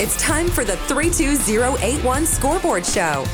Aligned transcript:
It's 0.00 0.20
time 0.20 0.48
for 0.48 0.64
the 0.64 0.76
32081 0.76 2.26
Scoreboard 2.26 2.84
Show. 2.84 3.24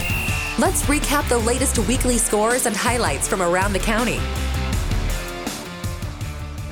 Let's 0.58 0.82
recap 0.82 1.26
the 1.26 1.38
latest 1.38 1.78
weekly 1.78 2.18
scores 2.18 2.66
and 2.66 2.76
highlights 2.76 3.26
from 3.26 3.40
around 3.40 3.72
the 3.72 3.78
county. 3.78 4.20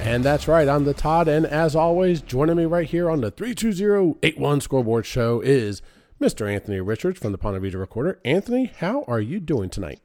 And 0.06 0.22
that's 0.22 0.46
right, 0.46 0.68
I'm 0.68 0.84
the 0.84 0.92
Todd, 0.92 1.26
and 1.26 1.46
as 1.46 1.74
always, 1.74 2.20
joining 2.20 2.56
me 2.56 2.66
right 2.66 2.86
here 2.86 3.08
on 3.08 3.22
the 3.22 3.30
32081 3.30 4.60
Scoreboard 4.60 5.06
Show 5.06 5.40
is 5.40 5.80
Mr. 6.20 6.52
Anthony 6.52 6.82
Richards 6.82 7.18
from 7.18 7.32
the 7.32 7.38
Ponte 7.38 7.62
Recorder. 7.62 8.20
Anthony, 8.26 8.66
how 8.66 9.04
are 9.04 9.22
you 9.22 9.40
doing 9.40 9.70
tonight? 9.70 10.00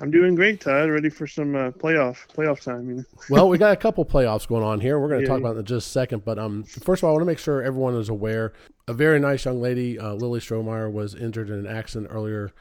I'm 0.00 0.10
doing 0.12 0.34
great, 0.36 0.60
Todd. 0.60 0.90
Ready 0.90 1.08
for 1.08 1.26
some 1.26 1.56
uh, 1.56 1.70
playoff 1.72 2.18
playoff 2.28 2.60
time. 2.62 2.88
You 2.88 2.94
know? 2.96 3.04
well, 3.30 3.48
we 3.48 3.58
got 3.58 3.72
a 3.72 3.76
couple 3.76 4.04
playoffs 4.04 4.46
going 4.46 4.62
on 4.62 4.80
here. 4.80 4.98
We're 5.00 5.08
going 5.08 5.20
to 5.20 5.26
Yeah, 5.26 5.32
talk 5.32 5.40
yeah. 5.40 5.46
about 5.48 5.56
it 5.56 5.60
in 5.60 5.64
just 5.66 5.88
a 5.88 5.90
second. 5.90 6.24
But 6.24 6.38
um, 6.38 6.62
first 6.64 7.00
of 7.02 7.04
all, 7.06 7.10
I 7.10 7.12
want 7.14 7.22
to 7.22 7.26
make 7.26 7.38
sure 7.38 7.62
everyone 7.62 7.94
is 7.96 8.08
aware. 8.08 8.52
A 8.86 8.92
very 8.94 9.18
nice 9.18 9.44
young 9.44 9.60
lady, 9.60 9.98
uh, 9.98 10.14
Lily 10.14 10.40
Strohmeyer, 10.40 10.90
was 10.92 11.14
injured 11.14 11.50
in 11.50 11.58
an 11.58 11.66
accident 11.66 12.10
earlier 12.12 12.52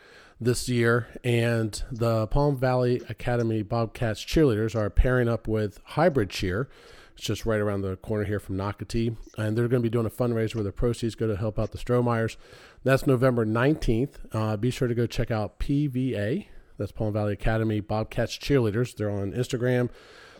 this 0.42 0.68
year, 0.70 1.08
and 1.23 1.81
the 1.92 2.28
Palm 2.28 2.58
Valley 2.58 3.02
Academy 3.09 3.64
Bobcats 3.64 4.23
cheerleaders 4.23 4.76
are 4.76 4.90
pairing 4.90 5.28
up 5.28 5.48
with 5.48 5.80
Hybrid 5.84 6.30
Cheer. 6.30 6.70
It's 7.16 7.26
just 7.26 7.45
right 7.48 7.59
around 7.59 7.81
the 7.81 7.95
corner 7.98 8.23
here 8.26 8.40
from 8.40 8.58
Nocatee, 8.58 9.16
and 9.38 9.58
they're 9.58 9.67
going 9.67 9.81
to 9.81 9.86
be 9.86 9.90
doing 9.90 10.06
a 10.06 10.12
fundraiser 10.12 10.56
where 10.56 10.64
the 10.64 10.72
proceeds 10.72 11.16
go 11.16 11.26
to 11.26 11.36
help 11.36 11.58
out 11.58 11.72
the 11.72 11.80
Strohmeyers. 11.80 12.36
That's 12.84 13.08
November 13.08 13.45
19th. 13.45 14.16
Uh, 14.31 14.58
be 14.58 14.70
sure 14.70 14.88
to 14.88 14.94
go 14.94 15.08
check 15.08 15.31
out 15.31 15.58
PVA. 15.59 16.45
That's 16.77 16.91
Palm 16.91 17.13
Valley 17.13 17.34
Academy 17.34 17.80
Bobcats 17.80 18.38
cheerleaders. 18.38 18.95
They're 18.95 19.09
on 19.09 19.31
Instagram. 19.31 19.90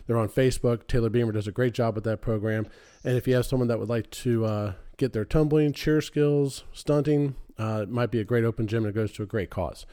They're 0.06 0.16
on 0.16 0.28
Facebook. 0.28 0.86
Taylor 0.86 1.10
Beamer 1.10 1.32
does 1.32 1.46
a 1.46 1.52
great 1.52 1.74
job 1.74 1.94
with 1.94 2.04
that 2.04 2.20
program. 2.20 2.66
And 3.04 3.16
if 3.16 3.26
you 3.26 3.34
have 3.34 3.46
someone 3.46 3.68
that 3.68 3.78
would 3.78 3.88
like 3.88 4.10
to 4.10 4.44
uh, 4.44 4.72
get 4.96 5.12
their 5.12 5.24
tumbling, 5.24 5.72
cheer 5.72 6.00
skills, 6.00 6.64
stunting, 6.72 7.34
uh, 7.58 7.80
it 7.82 7.90
might 7.90 8.10
be 8.10 8.20
a 8.20 8.24
great 8.24 8.44
open 8.44 8.66
gym 8.66 8.84
and 8.84 8.94
it 8.94 8.98
goes 8.98 9.12
to 9.12 9.22
a 9.22 9.26
great 9.26 9.50
cause. 9.50 9.84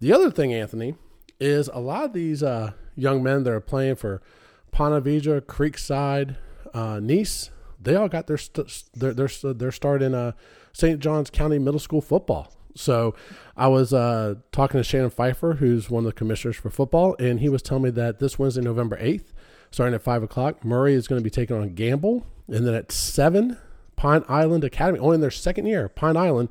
The 0.00 0.12
other 0.12 0.30
thing, 0.30 0.52
Anthony, 0.52 0.94
is 1.40 1.68
a 1.72 1.80
lot 1.80 2.04
of 2.04 2.12
these 2.12 2.42
uh, 2.42 2.72
young 2.94 3.22
men 3.22 3.44
that 3.44 3.52
are 3.52 3.60
playing 3.60 3.96
for 3.96 4.22
Ponte 4.70 5.02
Vedra, 5.02 5.40
Creekside, 5.40 6.36
uh, 6.74 7.00
Nease, 7.00 7.50
they 7.80 7.94
all 7.94 8.08
got 8.08 8.26
their 8.26 8.38
st- 8.38 8.84
their 8.94 9.14
their, 9.14 9.28
their 9.54 9.72
start 9.72 10.02
in 10.02 10.14
uh, 10.14 10.32
St. 10.72 10.98
Johns 11.00 11.30
County 11.30 11.58
Middle 11.58 11.80
School 11.80 12.00
football. 12.00 12.52
So 12.76 13.14
I 13.56 13.68
was 13.68 13.92
uh, 13.92 14.36
talking 14.52 14.78
to 14.78 14.84
Shannon 14.84 15.10
Pfeiffer, 15.10 15.54
who's 15.54 15.90
one 15.90 16.04
of 16.04 16.06
the 16.06 16.18
commissioners 16.18 16.56
for 16.56 16.70
football, 16.70 17.16
and 17.18 17.40
he 17.40 17.48
was 17.48 17.62
telling 17.62 17.84
me 17.84 17.90
that 17.90 18.18
this 18.18 18.38
Wednesday, 18.38 18.62
November 18.62 18.96
8th, 18.98 19.32
starting 19.70 19.94
at 19.94 20.02
5 20.02 20.22
o'clock, 20.22 20.64
Murray 20.64 20.94
is 20.94 21.08
going 21.08 21.20
to 21.20 21.24
be 21.24 21.30
taking 21.30 21.56
on 21.56 21.74
Gamble. 21.74 22.26
And 22.48 22.66
then 22.66 22.74
at 22.74 22.92
7, 22.92 23.58
Pine 23.96 24.24
Island 24.28 24.64
Academy, 24.64 24.98
only 24.98 25.16
in 25.16 25.20
their 25.20 25.30
second 25.30 25.66
year, 25.66 25.88
Pine 25.88 26.16
Island 26.16 26.48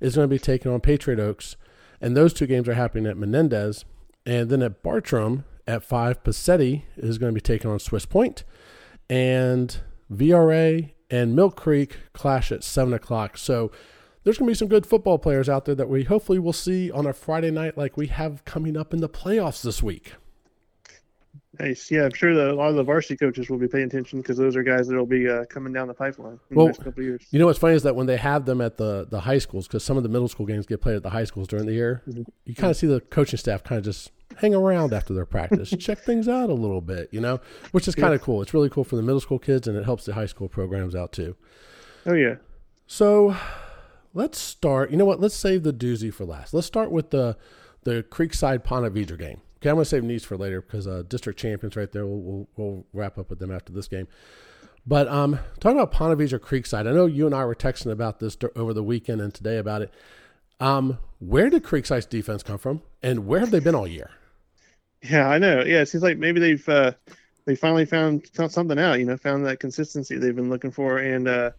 is 0.00 0.16
going 0.16 0.28
to 0.28 0.34
be 0.34 0.38
taking 0.38 0.72
on 0.72 0.80
Patriot 0.80 1.20
Oaks. 1.20 1.56
And 2.00 2.16
those 2.16 2.32
two 2.32 2.46
games 2.46 2.68
are 2.68 2.74
happening 2.74 3.06
at 3.06 3.16
Menendez. 3.16 3.84
And 4.24 4.50
then 4.50 4.62
at 4.62 4.82
Bartram 4.82 5.44
at 5.66 5.84
5, 5.84 6.24
Pacetti 6.24 6.82
is 6.96 7.18
going 7.18 7.32
to 7.32 7.34
be 7.34 7.40
taking 7.40 7.70
on 7.70 7.78
Swiss 7.78 8.06
Point. 8.06 8.44
And 9.08 9.78
VRA 10.12 10.90
and 11.10 11.36
Mill 11.36 11.50
Creek 11.50 11.98
clash 12.12 12.50
at 12.50 12.64
7 12.64 12.92
o'clock. 12.92 13.38
So 13.38 13.70
there's 14.26 14.38
going 14.38 14.48
to 14.48 14.50
be 14.50 14.56
some 14.56 14.66
good 14.66 14.84
football 14.84 15.18
players 15.18 15.48
out 15.48 15.66
there 15.66 15.76
that 15.76 15.88
we 15.88 16.02
hopefully 16.02 16.40
will 16.40 16.52
see 16.52 16.90
on 16.90 17.06
a 17.06 17.12
Friday 17.12 17.52
night 17.52 17.78
like 17.78 17.96
we 17.96 18.08
have 18.08 18.44
coming 18.44 18.76
up 18.76 18.92
in 18.92 19.00
the 19.00 19.08
playoffs 19.08 19.62
this 19.62 19.84
week. 19.84 20.14
Nice. 21.60 21.92
Yeah, 21.92 22.06
I'm 22.06 22.12
sure 22.12 22.34
that 22.34 22.48
a 22.48 22.52
lot 22.52 22.70
of 22.70 22.74
the 22.74 22.82
varsity 22.82 23.16
coaches 23.16 23.48
will 23.48 23.56
be 23.56 23.68
paying 23.68 23.84
attention 23.84 24.20
because 24.20 24.36
those 24.36 24.56
are 24.56 24.64
guys 24.64 24.88
that 24.88 24.96
will 24.96 25.06
be 25.06 25.28
uh, 25.28 25.44
coming 25.44 25.72
down 25.72 25.86
the 25.86 25.94
pipeline 25.94 26.40
in 26.50 26.56
Well, 26.56 26.66
the 26.66 26.72
next 26.72 26.78
couple 26.82 27.02
of 27.02 27.06
years. 27.06 27.24
You 27.30 27.38
know 27.38 27.46
what's 27.46 27.60
funny 27.60 27.76
is 27.76 27.84
that 27.84 27.94
when 27.94 28.08
they 28.08 28.16
have 28.16 28.46
them 28.46 28.60
at 28.60 28.78
the, 28.78 29.06
the 29.08 29.20
high 29.20 29.38
schools, 29.38 29.68
because 29.68 29.84
some 29.84 29.96
of 29.96 30.02
the 30.02 30.08
middle 30.08 30.26
school 30.26 30.44
games 30.44 30.66
get 30.66 30.80
played 30.80 30.96
at 30.96 31.04
the 31.04 31.10
high 31.10 31.24
schools 31.24 31.46
during 31.46 31.64
the 31.64 31.74
year, 31.74 32.02
you 32.44 32.56
kind 32.56 32.72
of 32.72 32.76
see 32.76 32.88
the 32.88 33.00
coaching 33.00 33.38
staff 33.38 33.62
kind 33.62 33.78
of 33.78 33.84
just 33.84 34.10
hang 34.38 34.56
around 34.56 34.92
after 34.92 35.14
their 35.14 35.24
practice, 35.24 35.70
check 35.78 36.00
things 36.00 36.26
out 36.26 36.50
a 36.50 36.54
little 36.54 36.80
bit, 36.80 37.08
you 37.12 37.20
know, 37.20 37.38
which 37.70 37.86
is 37.86 37.94
kind 37.94 38.12
of 38.12 38.20
cool. 38.22 38.42
It's 38.42 38.52
really 38.52 38.70
cool 38.70 38.82
for 38.82 38.96
the 38.96 39.02
middle 39.02 39.20
school 39.20 39.38
kids 39.38 39.68
and 39.68 39.78
it 39.78 39.84
helps 39.84 40.04
the 40.04 40.14
high 40.14 40.26
school 40.26 40.48
programs 40.48 40.96
out 40.96 41.12
too. 41.12 41.36
Oh 42.06 42.14
yeah. 42.14 42.34
So 42.88 43.36
let's 44.16 44.38
start. 44.38 44.90
You 44.90 44.96
know 44.96 45.04
what? 45.04 45.20
Let's 45.20 45.34
save 45.34 45.62
the 45.62 45.72
doozy 45.72 46.12
for 46.12 46.24
last. 46.24 46.54
Let's 46.54 46.66
start 46.66 46.90
with 46.90 47.10
the 47.10 47.36
the 47.84 48.04
Creekside 48.10 48.64
Ponte 48.64 48.92
game. 48.94 49.40
Okay, 49.58 49.70
I'm 49.70 49.76
going 49.76 49.78
to 49.78 49.84
save 49.84 50.02
Nease 50.02 50.24
for 50.24 50.36
later 50.36 50.60
because 50.60 50.86
uh, 50.86 51.02
district 51.08 51.38
champions 51.38 51.76
right 51.76 51.90
there. 51.90 52.06
We'll, 52.06 52.20
we'll, 52.20 52.48
we'll 52.56 52.86
wrap 52.92 53.16
up 53.16 53.30
with 53.30 53.38
them 53.38 53.50
after 53.50 53.72
this 53.72 53.88
game. 53.88 54.08
But 54.86 55.08
um, 55.08 55.38
talking 55.60 55.78
about 55.78 55.92
Ponte 55.92 56.18
Creekside, 56.18 56.86
I 56.86 56.92
know 56.92 57.06
you 57.06 57.26
and 57.26 57.34
I 57.34 57.44
were 57.44 57.54
texting 57.54 57.90
about 57.90 58.18
this 58.18 58.36
over 58.54 58.74
the 58.74 58.82
weekend 58.82 59.20
and 59.20 59.32
today 59.32 59.58
about 59.58 59.82
it. 59.82 59.94
Um, 60.60 60.98
where 61.20 61.48
did 61.48 61.62
Creekside's 61.62 62.06
defense 62.06 62.42
come 62.42 62.58
from, 62.58 62.82
and 63.02 63.26
where 63.26 63.40
have 63.40 63.50
they 63.50 63.60
been 63.60 63.74
all 63.74 63.86
year? 63.86 64.10
Yeah, 65.02 65.28
I 65.28 65.38
know. 65.38 65.62
Yeah, 65.62 65.80
it 65.80 65.86
seems 65.86 66.02
like 66.02 66.18
maybe 66.18 66.40
they've 66.40 66.68
uh, 66.68 66.92
they 67.44 67.56
finally 67.56 67.84
found 67.84 68.26
found 68.28 68.52
something 68.52 68.78
out. 68.78 68.98
You 68.98 69.04
know, 69.04 69.16
found 69.16 69.44
that 69.46 69.60
consistency 69.60 70.16
they've 70.16 70.36
been 70.36 70.50
looking 70.50 70.70
for, 70.70 70.98
and 70.98 71.28
uh, 71.28 71.50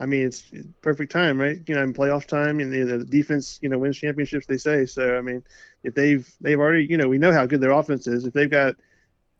I 0.00 0.06
mean, 0.06 0.26
it's 0.26 0.44
perfect 0.80 1.10
time, 1.10 1.40
right? 1.40 1.58
You 1.66 1.74
know, 1.74 1.82
in 1.82 1.92
playoff 1.92 2.26
time, 2.26 2.60
and 2.60 2.72
the, 2.72 2.98
the 2.98 3.04
defense, 3.04 3.58
you 3.62 3.68
know, 3.68 3.78
wins 3.78 3.98
championships. 3.98 4.46
They 4.46 4.58
say 4.58 4.86
so. 4.86 5.18
I 5.18 5.20
mean, 5.20 5.42
if 5.82 5.94
they've 5.94 6.28
they've 6.40 6.58
already, 6.58 6.84
you 6.84 6.96
know, 6.96 7.08
we 7.08 7.18
know 7.18 7.32
how 7.32 7.46
good 7.46 7.60
their 7.60 7.72
offense 7.72 8.06
is. 8.06 8.24
If 8.24 8.32
they've 8.32 8.50
got 8.50 8.76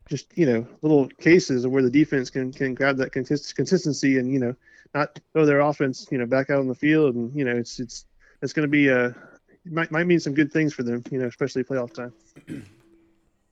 just 0.08 0.26
you 0.36 0.46
know 0.46 0.66
little 0.82 1.06
cases 1.08 1.64
of 1.64 1.70
where 1.70 1.82
the 1.82 1.90
defense 1.90 2.30
can 2.30 2.52
can 2.52 2.74
grab 2.74 2.96
that 2.96 3.12
consist- 3.12 3.54
consistency 3.54 4.18
and 4.18 4.32
you 4.32 4.38
know 4.38 4.54
not 4.94 5.20
throw 5.32 5.44
their 5.44 5.60
offense 5.60 6.08
you 6.10 6.18
know 6.18 6.26
back 6.26 6.50
out 6.50 6.58
on 6.58 6.66
the 6.66 6.74
field, 6.74 7.14
and 7.14 7.34
you 7.36 7.44
know 7.44 7.54
it's 7.54 7.78
it's 7.78 8.06
it's 8.42 8.52
going 8.52 8.66
to 8.66 8.70
be 8.70 8.90
uh 8.90 9.10
it 9.64 9.72
might 9.72 9.90
might 9.90 10.06
mean 10.06 10.20
some 10.20 10.34
good 10.34 10.52
things 10.52 10.72
for 10.72 10.82
them, 10.82 11.02
you 11.10 11.18
know, 11.18 11.26
especially 11.26 11.62
playoff 11.62 11.92
time. 11.92 12.12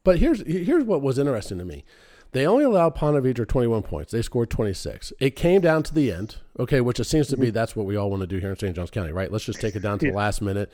But 0.02 0.18
here's 0.18 0.40
here's 0.46 0.84
what 0.84 1.02
was 1.02 1.18
interesting 1.18 1.58
to 1.58 1.64
me. 1.64 1.84
They 2.32 2.46
only 2.46 2.64
allowed 2.64 2.94
Ponte 2.94 3.22
Vedra 3.22 3.46
21 3.46 3.82
points. 3.82 4.12
They 4.12 4.22
scored 4.22 4.50
26. 4.50 5.12
It 5.20 5.36
came 5.36 5.60
down 5.60 5.82
to 5.84 5.94
the 5.94 6.12
end, 6.12 6.36
okay, 6.58 6.80
which 6.80 7.00
it 7.00 7.04
seems 7.04 7.28
to 7.28 7.36
be 7.36 7.50
that's 7.50 7.74
what 7.74 7.86
we 7.86 7.96
all 7.96 8.10
want 8.10 8.20
to 8.20 8.26
do 8.26 8.38
here 8.38 8.50
in 8.50 8.56
St. 8.56 8.74
Johns 8.76 8.90
County, 8.90 9.12
right? 9.12 9.30
Let's 9.32 9.44
just 9.44 9.60
take 9.60 9.74
it 9.74 9.80
down 9.80 9.98
to 10.00 10.06
the 10.06 10.12
last 10.16 10.42
minute, 10.42 10.70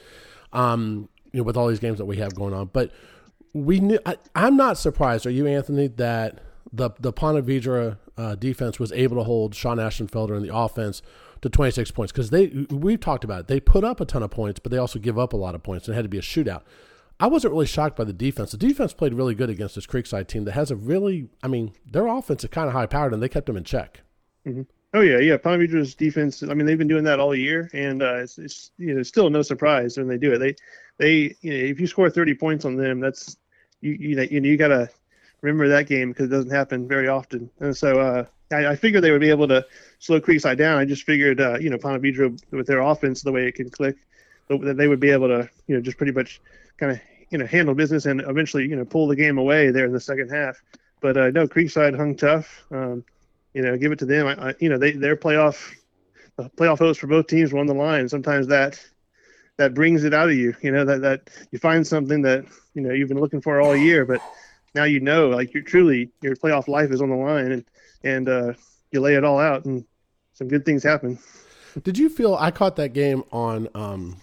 um, 0.53 1.09
you 1.33 1.39
know, 1.39 1.45
with 1.45 1.57
all 1.57 1.69
these 1.69 1.79
games 1.79 1.99
that 1.99 2.07
we 2.07 2.17
have 2.17 2.35
going 2.35 2.53
on. 2.55 2.71
But 2.73 2.91
we 3.53 3.81
knew, 3.81 3.99
I, 4.05 4.17
I'm 4.35 4.57
not 4.57 4.79
surprised, 4.79 5.27
are 5.27 5.31
you, 5.31 5.47
Anthony, 5.47 5.87
that 5.89 6.41
the 6.73 6.91
the 6.99 7.13
Ponte 7.13 7.45
Vedra 7.45 7.99
uh, 8.17 8.35
defense 8.35 8.79
was 8.79 8.93
able 8.93 9.17
to 9.17 9.25
hold 9.25 9.55
Sean 9.55 9.77
Ashtonfelder 9.77 10.37
in 10.37 10.43
the 10.43 10.55
offense 10.55 11.03
to 11.43 11.49
26 11.49 11.91
points 11.91 12.13
because 12.13 12.31
they 12.31 12.49
we've 12.71 13.01
talked 13.01 13.25
about 13.25 13.41
it. 13.41 13.47
They 13.49 13.61
put 13.61 13.85
up 13.85 14.01
a 14.01 14.05
ton 14.05 14.23
of 14.23 14.31
points, 14.31 14.61
but 14.61 14.71
they 14.73 14.79
also 14.79 14.99
give 14.99 15.19
up 15.19 15.33
a 15.33 15.37
lot 15.37 15.55
of 15.55 15.63
points 15.63 15.87
and 15.87 15.95
it 15.95 15.97
had 15.97 16.05
to 16.05 16.09
be 16.09 16.19
a 16.19 16.23
shootout. 16.23 16.63
I 17.23 17.27
wasn't 17.27 17.53
really 17.53 17.67
shocked 17.67 17.95
by 17.95 18.03
the 18.03 18.13
defense. 18.13 18.51
The 18.51 18.57
defense 18.57 18.93
played 18.93 19.15
really 19.15 19.37
good 19.37 19.49
against 19.49 19.77
this 19.77 19.87
Creekside 19.87 20.27
team 20.27 20.45
that 20.45 20.53
has 20.53 20.73
a 20.73 20.77
really, 20.77 21.29
I 21.41 21.47
mean, 21.47 21.73
their 21.89 22.09
offense 22.09 22.43
is 22.43 22.51
kind 22.51 22.67
of 22.67 22.73
high 22.73 22.87
powered 22.87 23.15
and 23.15 23.23
they 23.23 23.29
kept 23.29 23.47
them 23.47 23.57
in 23.57 23.63
check. 23.63 24.01
Oh 24.93 25.01
yeah, 25.03 25.21
yeah. 25.21 25.37
Ponte 25.37 25.61
Vedra's 25.61 25.95
defense. 25.95 26.43
I 26.43 26.53
mean, 26.53 26.67
they've 26.67 26.77
been 26.77 26.89
doing 26.89 27.05
that 27.05 27.21
all 27.21 27.33
year, 27.33 27.71
and 27.73 28.03
uh, 28.03 28.17
it's, 28.17 28.39
it's 28.39 28.73
you 28.77 28.93
know 28.93 29.05
still 29.05 29.31
no 29.31 29.41
surprise 29.41 29.97
when 29.97 30.09
they 30.09 30.19
do 30.19 30.33
it. 30.33 30.39
They 30.39 30.57
they 30.99 31.37
you 31.43 31.51
know 31.53 31.59
if 31.59 31.79
you 31.79 31.87
score 31.87 32.11
30 32.11 32.35
points 32.35 32.65
on 32.65 32.75
them, 32.75 32.99
that's 32.99 33.37
you 33.81 33.93
you 33.93 34.17
know 34.17 34.23
you, 34.23 34.41
you 34.41 34.57
gotta 34.57 34.91
remember 35.43 35.69
that 35.69 35.87
game 35.87 36.11
because 36.11 36.27
it 36.27 36.31
doesn't 36.31 36.51
happen 36.51 36.89
very 36.89 37.07
often. 37.07 37.49
And 37.61 37.77
so 37.77 38.01
uh, 38.01 38.25
I, 38.53 38.75
figured 38.75 39.05
they 39.05 39.13
would 39.13 39.21
be 39.21 39.31
able 39.31 39.47
to 39.47 39.65
slow 40.01 40.21
Creekside 40.21 40.59
down. 40.59 40.79
I 40.79 40.85
just 40.85 41.05
figured 41.05 41.41
uh, 41.41 41.57
you 41.61 41.71
know 41.71 41.79
Vedra 41.79 42.37
with 42.51 42.67
their 42.67 42.81
offense 42.81 43.23
the 43.23 43.31
way 43.31 43.47
it 43.47 43.55
can 43.55 43.71
click, 43.71 43.97
that 44.49 44.77
they 44.77 44.89
would 44.89 45.01
be 45.01 45.11
able 45.11 45.29
to 45.29 45.49
you 45.69 45.77
know 45.77 45.81
just 45.81 45.97
pretty 45.97 46.13
much 46.13 46.41
kind 46.79 46.91
of 46.91 47.01
you 47.33 47.39
know 47.39 47.47
handle 47.47 47.75
business 47.75 48.07
and 48.07 48.21
eventually 48.21 48.69
you 48.69 48.77
know 48.77 48.85
pull 48.85 49.09
the 49.09 49.17
game 49.17 49.39
away 49.39 49.71
there 49.71 49.87
in 49.87 49.93
the 49.93 50.01
second 50.01 50.29
half. 50.29 50.63
But 51.01 51.17
uh, 51.17 51.31
no, 51.31 51.49
Creekside 51.49 51.97
hung 51.97 52.15
tough. 52.15 52.65
Um, 52.71 53.05
you 53.55 53.63
know, 53.63 53.77
give 53.77 53.91
it 53.91 53.99
to 53.99 54.07
them. 54.07 54.27
I, 54.27 54.51
I, 54.51 54.55
you 54.61 54.69
know, 54.69 54.79
they 54.79 54.93
their 54.93 55.17
playoff 55.17 55.73
uh, 56.39 56.49
playoff 56.57 56.79
hopes 56.79 56.99
for 56.99 57.07
both 57.07 57.27
teams 57.27 57.53
were 57.53 57.59
on 57.59 57.67
the 57.67 57.75
line. 57.75 58.09
Sometimes 58.09 58.47
that 58.49 58.79
that 59.57 59.75
brings 59.75 60.05
it 60.05 60.15
out 60.15 60.29
of 60.29 60.37
you. 60.37 60.55
You 60.63 60.71
know 60.71 60.85
that 60.85 61.01
that 61.01 61.31
you 61.51 61.59
find 61.59 61.87
something 61.87 62.23
that 62.23 62.45
you 62.75 62.83
know 62.83 62.93
you've 62.93 63.09
been 63.09 63.21
looking 63.21 63.41
for 63.41 63.61
all 63.61 63.75
year, 63.75 64.05
but 64.05 64.21
now 64.75 64.85
you 64.85 65.01
know, 65.01 65.29
like 65.29 65.53
you're 65.53 65.63
truly 65.63 66.11
your 66.23 66.37
playoff 66.37 66.69
life 66.69 66.91
is 66.91 67.03
on 67.03 67.11
the 67.11 67.17
line, 67.17 67.53
and 67.53 67.65
and 68.05 68.29
uh, 68.29 68.53
you 68.91 69.01
lay 69.01 69.15
it 69.15 69.25
all 69.25 69.39
out, 69.39 69.65
and 69.65 69.85
some 70.35 70.49
good 70.49 70.65
things 70.65 70.83
happen. 70.83 71.19
Did 71.83 71.97
you 71.97 72.09
feel 72.09 72.35
I 72.35 72.51
caught 72.51 72.77
that 72.77 72.93
game 72.93 73.25
on 73.33 73.69
um 73.75 74.17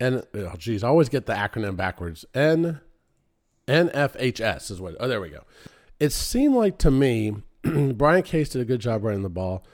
and 0.00 0.22
oh 0.34 0.54
geez, 0.56 0.82
I 0.84 0.88
always 0.88 1.08
get 1.08 1.26
the 1.26 1.34
acronym 1.34 1.76
backwards. 1.76 2.24
N 2.34 2.80
NFHS 3.68 4.70
is 4.70 4.80
what 4.80 4.96
oh 5.00 5.08
there 5.08 5.20
we 5.20 5.30
go. 5.30 5.44
It 5.98 6.12
seemed 6.12 6.54
like 6.54 6.78
to 6.78 6.90
me 6.90 7.36
Brian 7.94 8.22
Case 8.22 8.50
did 8.50 8.62
a 8.62 8.64
good 8.64 8.80
job 8.80 9.04
running 9.04 9.22
the 9.22 9.28
ball. 9.28 9.64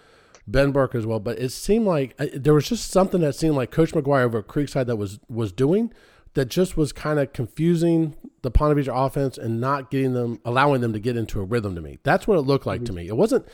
Ben 0.47 0.73
Burke 0.73 0.97
as 0.97 1.07
well, 1.07 1.21
but 1.21 1.39
it 1.39 1.51
seemed 1.51 1.87
like 1.87 2.15
uh, 2.19 2.27
there 2.35 2.55
was 2.55 2.69
just 2.69 2.91
something 2.91 3.21
that 3.21 3.35
seemed 3.35 3.55
like 3.55 3.71
Coach 3.71 3.93
McGuire 3.93 4.23
over 4.23 4.39
at 4.39 4.49
Creekside 4.49 4.87
that 4.87 4.97
was 4.97 5.21
was 5.29 5.53
doing 5.53 5.93
that 6.35 6.47
just 6.47 6.77
was 6.77 6.93
kind 6.93 7.19
of 7.19 7.33
confusing 7.33 8.17
the 8.43 8.51
Ponte 8.51 8.77
Vedra 8.77 9.07
offense 9.07 9.37
and 9.37 9.61
not 9.61 9.91
getting 9.91 10.15
them, 10.15 10.41
allowing 10.45 10.81
them 10.81 10.93
to 10.93 10.99
get 10.99 11.17
into 11.17 11.41
a 11.41 11.45
rhythm. 11.45 11.75
To 11.75 11.81
me, 11.81 11.99
that's 12.03 12.27
what 12.27 12.39
it 12.39 12.43
looked 12.43 12.67
like 12.67 12.85
to 12.87 12.93
me. 12.93 13.07
It 13.07 13.17
wasn't, 13.17 13.47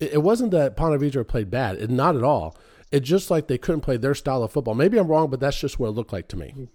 it, 0.00 0.14
it 0.14 0.22
wasn't 0.22 0.50
that 0.50 0.76
Ponte 0.76 1.00
Vedra 1.00 1.26
played 1.26 1.50
bad, 1.50 1.76
it, 1.76 1.90
not 1.90 2.16
at 2.16 2.24
all. 2.24 2.56
It's 2.90 3.08
just 3.08 3.30
like 3.30 3.48
they 3.48 3.58
couldn't 3.58 3.80
play 3.80 3.96
their 3.96 4.14
style 4.14 4.42
of 4.42 4.52
football. 4.52 4.74
Maybe 4.74 4.98
I'm 4.98 5.08
wrong, 5.08 5.30
but 5.30 5.40
that's 5.40 5.58
just 5.58 5.78
what 5.78 5.88
it 5.88 5.92
looked 5.92 6.12
like 6.12 6.28
to 6.28 6.36
me. 6.36 6.68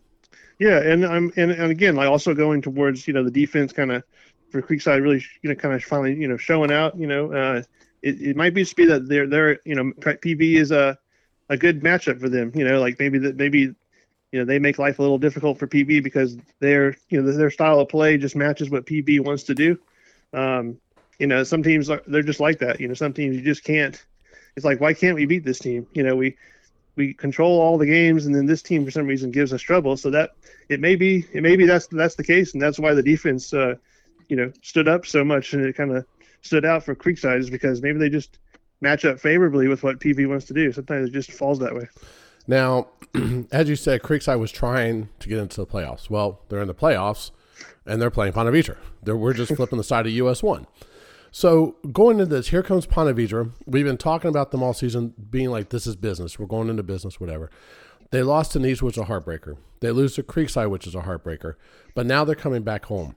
Yeah, 0.60 0.80
and 0.80 1.06
I'm 1.06 1.32
and, 1.38 1.52
and 1.52 1.72
again, 1.72 1.96
like 1.96 2.10
also 2.10 2.34
going 2.34 2.62
towards 2.62 3.08
you 3.08 3.14
know 3.14 3.24
the 3.24 3.32
defense 3.32 3.72
kind 3.72 3.92
of 3.92 4.04
for 4.52 4.62
Creekside 4.62 5.02
really 5.02 5.24
you 5.42 5.50
know 5.50 5.56
kind 5.56 5.74
of 5.74 5.84
finally 5.84 6.16
you 6.16 6.28
know 6.28 6.38
showing 6.38 6.72
out. 6.72 6.98
You 6.98 7.08
know, 7.08 7.32
uh, 7.32 7.64
it, 8.02 8.22
it 8.22 8.36
might 8.36 8.54
be 8.54 8.64
just 8.64 8.76
be 8.76 8.86
that 8.86 9.08
they're 9.08 9.28
they're 9.28 9.60
you 9.64 9.76
know 9.76 9.94
PV 10.02 10.56
is 10.56 10.72
a 10.72 10.98
a 11.50 11.58
good 11.58 11.82
matchup 11.82 12.20
for 12.20 12.30
them. 12.30 12.52
You 12.54 12.66
know, 12.66 12.80
like 12.80 13.00
maybe 13.00 13.20
that 13.20 13.38
maybe 13.38 13.60
you 14.32 14.40
know 14.40 14.46
they 14.46 14.60
make 14.60 14.78
life 14.78 15.00
a 15.00 15.02
little 15.02 15.18
difficult 15.18 15.58
for 15.58 15.68
PV 15.68 16.04
because 16.04 16.38
their 16.60 16.96
you 17.10 17.22
know 17.22 17.32
their 17.32 17.52
style 17.52 17.80
of 17.80 17.90
play 17.90 18.18
just 18.18 18.36
matches 18.36 18.70
what 18.70 18.86
PV 18.86 19.22
wants 19.22 19.44
to 19.44 19.56
do. 19.56 19.80
Um, 20.34 20.78
you 21.20 21.28
know, 21.28 21.44
some 21.44 21.64
teams 21.64 21.90
are 21.90 22.02
they're 22.08 22.22
just 22.22 22.40
like 22.40 22.60
that. 22.60 22.80
You 22.80 22.88
know, 22.88 22.94
some 22.94 23.14
teams 23.14 23.36
you 23.36 23.42
just 23.42 23.64
can't. 23.64 24.04
It's 24.60 24.66
like 24.66 24.82
why 24.82 24.94
can't 24.94 25.16
we 25.16 25.26
beat 25.26 25.46
this 25.46 25.58
team? 25.58 25.88
You 25.94 26.04
know, 26.04 26.18
we 26.18 26.36
we 26.98 27.14
control 27.14 27.62
all 27.62 27.78
the 27.78 27.86
games, 27.86 28.26
and 28.26 28.36
then 28.36 28.46
this 28.46 28.62
team 28.62 28.84
for 28.84 28.92
some 28.92 29.08
reason 29.08 29.32
gives 29.32 29.54
us 29.54 29.62
trouble. 29.62 29.96
So 29.96 30.10
that 30.10 30.32
it 30.68 30.82
may 30.82 30.98
be 30.98 31.26
it 31.32 31.42
may 31.42 31.56
be 31.56 31.66
that's 31.66 31.88
that's 31.88 32.16
the 32.16 32.26
case, 32.26 32.52
and 32.52 32.62
that's 32.62 32.78
why 32.78 32.94
the 32.94 33.02
defense, 33.02 33.54
uh, 33.54 33.76
you 34.28 34.36
know, 34.36 34.52
stood 34.62 34.90
up 34.90 35.06
so 35.06 35.24
much 35.24 35.54
and 35.54 35.66
it 35.66 35.78
kind 35.78 35.96
of 35.96 36.06
stood 36.42 36.66
out 36.66 36.84
for 36.84 36.94
Creekside 36.94 37.40
is 37.40 37.50
because 37.50 37.82
maybe 37.82 38.00
they 38.00 38.10
just 38.10 38.38
match 38.82 39.06
up 39.06 39.18
favorably 39.18 39.70
with 39.70 39.82
what 39.82 40.02
PV 40.02 40.28
wants 40.28 40.46
to 40.48 40.54
do. 40.54 40.74
Sometimes 40.74 41.08
it 41.08 41.14
just 41.14 41.32
falls 41.32 41.60
that 41.60 41.74
way. 41.74 41.88
Now, 42.48 42.88
as 43.52 43.70
you 43.70 43.78
said, 43.78 44.02
Creekside 44.02 44.40
was 44.40 44.52
trying 44.52 45.08
to 45.20 45.30
get 45.30 45.40
into 45.40 45.58
the 45.58 45.68
playoffs. 45.68 46.10
Well, 46.10 46.42
they're 46.50 46.62
in 46.62 46.68
the 46.68 46.76
playoffs, 46.76 47.32
and 47.86 48.02
they're 48.02 48.12
playing 48.12 48.34
Ponte 48.34 48.54
Vedra. 48.54 48.76
We're 49.06 49.34
just 49.34 49.56
flipping 49.56 49.78
the 49.78 49.86
side 49.86 50.06
of 50.06 50.12
US 50.12 50.44
one. 50.44 50.68
So 51.32 51.76
going 51.92 52.20
into 52.20 52.26
this, 52.26 52.50
here 52.50 52.64
comes 52.64 52.86
Ponte 52.86 53.16
Vedra. 53.16 53.52
We've 53.66 53.86
been 53.86 53.98
talking 53.98 54.30
about 54.30 54.52
them 54.52 54.64
all 54.64 54.74
season, 54.74 55.14
being 55.30 55.50
like 55.50 55.70
this 55.70 55.86
is 55.86 55.96
business. 55.96 56.40
We're 56.40 56.48
going 56.48 56.70
into 56.70 56.84
business, 56.84 57.20
whatever. 57.20 57.50
They 58.12 58.24
lost 58.24 58.54
to 58.54 58.60
Nease, 58.60 58.82
which 58.82 58.98
is 58.98 59.04
a 59.04 59.06
heartbreaker. 59.06 59.58
They 59.82 59.92
lose 59.92 60.16
to 60.16 60.24
Creekside, 60.24 60.70
which 60.70 60.88
is 60.88 60.96
a 60.96 61.02
heartbreaker. 61.02 61.56
But 61.94 62.06
now 62.06 62.26
they're 62.26 62.36
coming 62.36 62.64
back 62.64 62.86
home. 62.86 63.16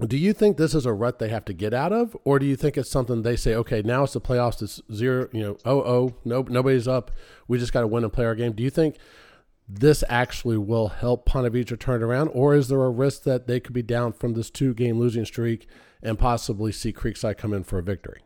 Do 0.00 0.18
you 0.18 0.34
think 0.34 0.56
this 0.56 0.74
is 0.74 0.84
a 0.84 0.92
rut 0.92 1.18
they 1.18 1.30
have 1.30 1.46
to 1.46 1.54
get 1.54 1.72
out 1.72 1.92
of, 1.92 2.14
or 2.24 2.38
do 2.38 2.44
you 2.44 2.54
think 2.54 2.76
it's 2.76 2.90
something 2.90 3.22
they 3.22 3.36
say, 3.36 3.54
okay, 3.54 3.80
now 3.80 4.04
it's 4.04 4.12
the 4.12 4.20
playoffs, 4.20 4.60
it's 4.60 4.82
zero, 4.92 5.28
you 5.32 5.40
know, 5.40 5.56
oh 5.64 5.80
oh, 5.80 6.14
no, 6.22 6.42
nobody's 6.42 6.86
up, 6.86 7.10
we 7.48 7.58
just 7.58 7.72
got 7.72 7.80
to 7.80 7.86
win 7.86 8.04
and 8.04 8.12
play 8.12 8.26
our 8.26 8.34
game? 8.34 8.52
Do 8.52 8.62
you 8.62 8.68
think 8.68 8.96
this 9.68 10.04
actually 10.08 10.58
will 10.58 10.88
help 10.88 11.26
Ponte 11.26 11.52
Vedra 11.52 11.78
turn 11.78 12.02
around, 12.02 12.28
or 12.28 12.54
is 12.54 12.68
there 12.68 12.82
a 12.82 12.90
risk 12.90 13.24
that 13.24 13.46
they 13.46 13.58
could 13.58 13.72
be 13.72 13.82
down 13.82 14.12
from 14.12 14.34
this 14.34 14.50
two 14.50 14.74
game 14.74 14.98
losing 14.98 15.24
streak 15.24 15.66
and 16.02 16.18
possibly 16.18 16.70
see 16.70 16.92
Creekside 16.92 17.36
come 17.36 17.52
in 17.52 17.64
for 17.64 17.78
a 17.78 17.82
victory? 17.82 18.22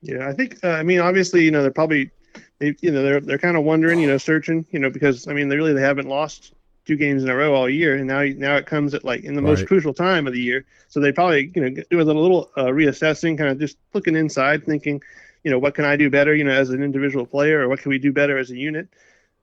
Yeah, 0.00 0.28
I 0.28 0.32
think. 0.32 0.62
Uh, 0.62 0.70
I 0.70 0.82
mean, 0.82 1.00
obviously, 1.00 1.44
you 1.44 1.50
know, 1.50 1.62
they're 1.62 1.70
probably, 1.70 2.10
they, 2.58 2.74
you 2.80 2.90
know, 2.90 3.02
they're 3.02 3.20
they're 3.20 3.38
kind 3.38 3.56
of 3.56 3.64
wondering, 3.64 4.00
you 4.00 4.06
know, 4.06 4.18
searching, 4.18 4.66
you 4.70 4.78
know, 4.78 4.90
because 4.90 5.28
I 5.28 5.32
mean, 5.32 5.48
they 5.48 5.56
really 5.56 5.72
they 5.72 5.80
haven't 5.80 6.08
lost 6.08 6.54
two 6.86 6.96
games 6.96 7.22
in 7.22 7.30
a 7.30 7.34
row 7.34 7.54
all 7.54 7.68
year, 7.68 7.96
and 7.96 8.06
now 8.06 8.22
now 8.22 8.56
it 8.56 8.66
comes 8.66 8.94
at 8.94 9.04
like 9.04 9.24
in 9.24 9.34
the 9.34 9.42
right. 9.42 9.50
most 9.50 9.66
crucial 9.66 9.94
time 9.94 10.26
of 10.26 10.32
the 10.32 10.40
year. 10.40 10.64
So 10.88 11.00
they 11.00 11.12
probably, 11.12 11.50
you 11.54 11.62
know, 11.62 11.82
do 11.90 12.00
a 12.00 12.02
little, 12.02 12.22
little 12.22 12.50
uh, 12.56 12.66
reassessing, 12.66 13.36
kind 13.36 13.50
of 13.50 13.58
just 13.58 13.76
looking 13.92 14.16
inside, 14.16 14.64
thinking, 14.64 15.02
you 15.42 15.50
know, 15.50 15.58
what 15.58 15.74
can 15.74 15.84
I 15.84 15.96
do 15.96 16.08
better, 16.10 16.34
you 16.34 16.44
know, 16.44 16.52
as 16.52 16.70
an 16.70 16.82
individual 16.82 17.26
player, 17.26 17.60
or 17.60 17.68
what 17.68 17.80
can 17.80 17.90
we 17.90 17.98
do 17.98 18.12
better 18.12 18.38
as 18.38 18.50
a 18.50 18.56
unit? 18.56 18.88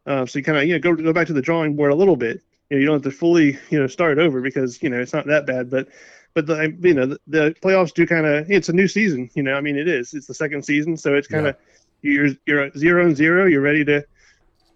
Uh, 0.06 0.26
so 0.26 0.40
you 0.40 0.44
kind 0.44 0.58
of, 0.58 0.66
you 0.66 0.74
know, 0.74 0.80
go 0.80 0.96
go 0.96 1.14
back 1.14 1.28
to 1.28 1.34
the 1.34 1.42
drawing 1.42 1.76
board 1.76 1.92
a 1.92 1.96
little 1.96 2.16
bit. 2.16 2.42
You 2.70 2.78
know, 2.78 2.82
you 2.82 2.86
don't 2.86 2.96
have 2.96 3.04
to 3.04 3.12
fully, 3.12 3.60
you 3.70 3.80
know, 3.80 3.88
start 3.88 4.18
over 4.18 4.42
because 4.42 4.82
you 4.82 4.90
know 4.90 5.00
it's 5.00 5.14
not 5.14 5.28
that 5.28 5.46
bad, 5.46 5.70
but 5.70 5.88
but 6.34 6.46
the 6.46 6.76
you 6.82 6.94
know 6.94 7.06
the, 7.06 7.20
the 7.28 7.56
playoffs 7.62 7.94
do 7.94 8.06
kind 8.06 8.26
of 8.26 8.50
it's 8.50 8.70
a 8.70 8.74
new 8.74 8.88
season 8.88 9.30
you 9.34 9.44
know 9.44 9.54
i 9.54 9.62
mean 9.62 9.78
it 9.78 9.88
is 9.88 10.14
it's 10.14 10.28
the 10.28 10.34
second 10.34 10.64
season 10.64 10.96
so 10.98 11.16
it's 11.16 11.28
kind 11.28 11.48
of 11.48 11.56
yeah. 12.02 12.12
you're 12.12 12.30
you're 12.46 12.72
zero 12.78 13.06
and 13.06 13.16
zero 13.16 13.46
you're 13.46 13.62
ready 13.62 13.84
to 13.84 14.04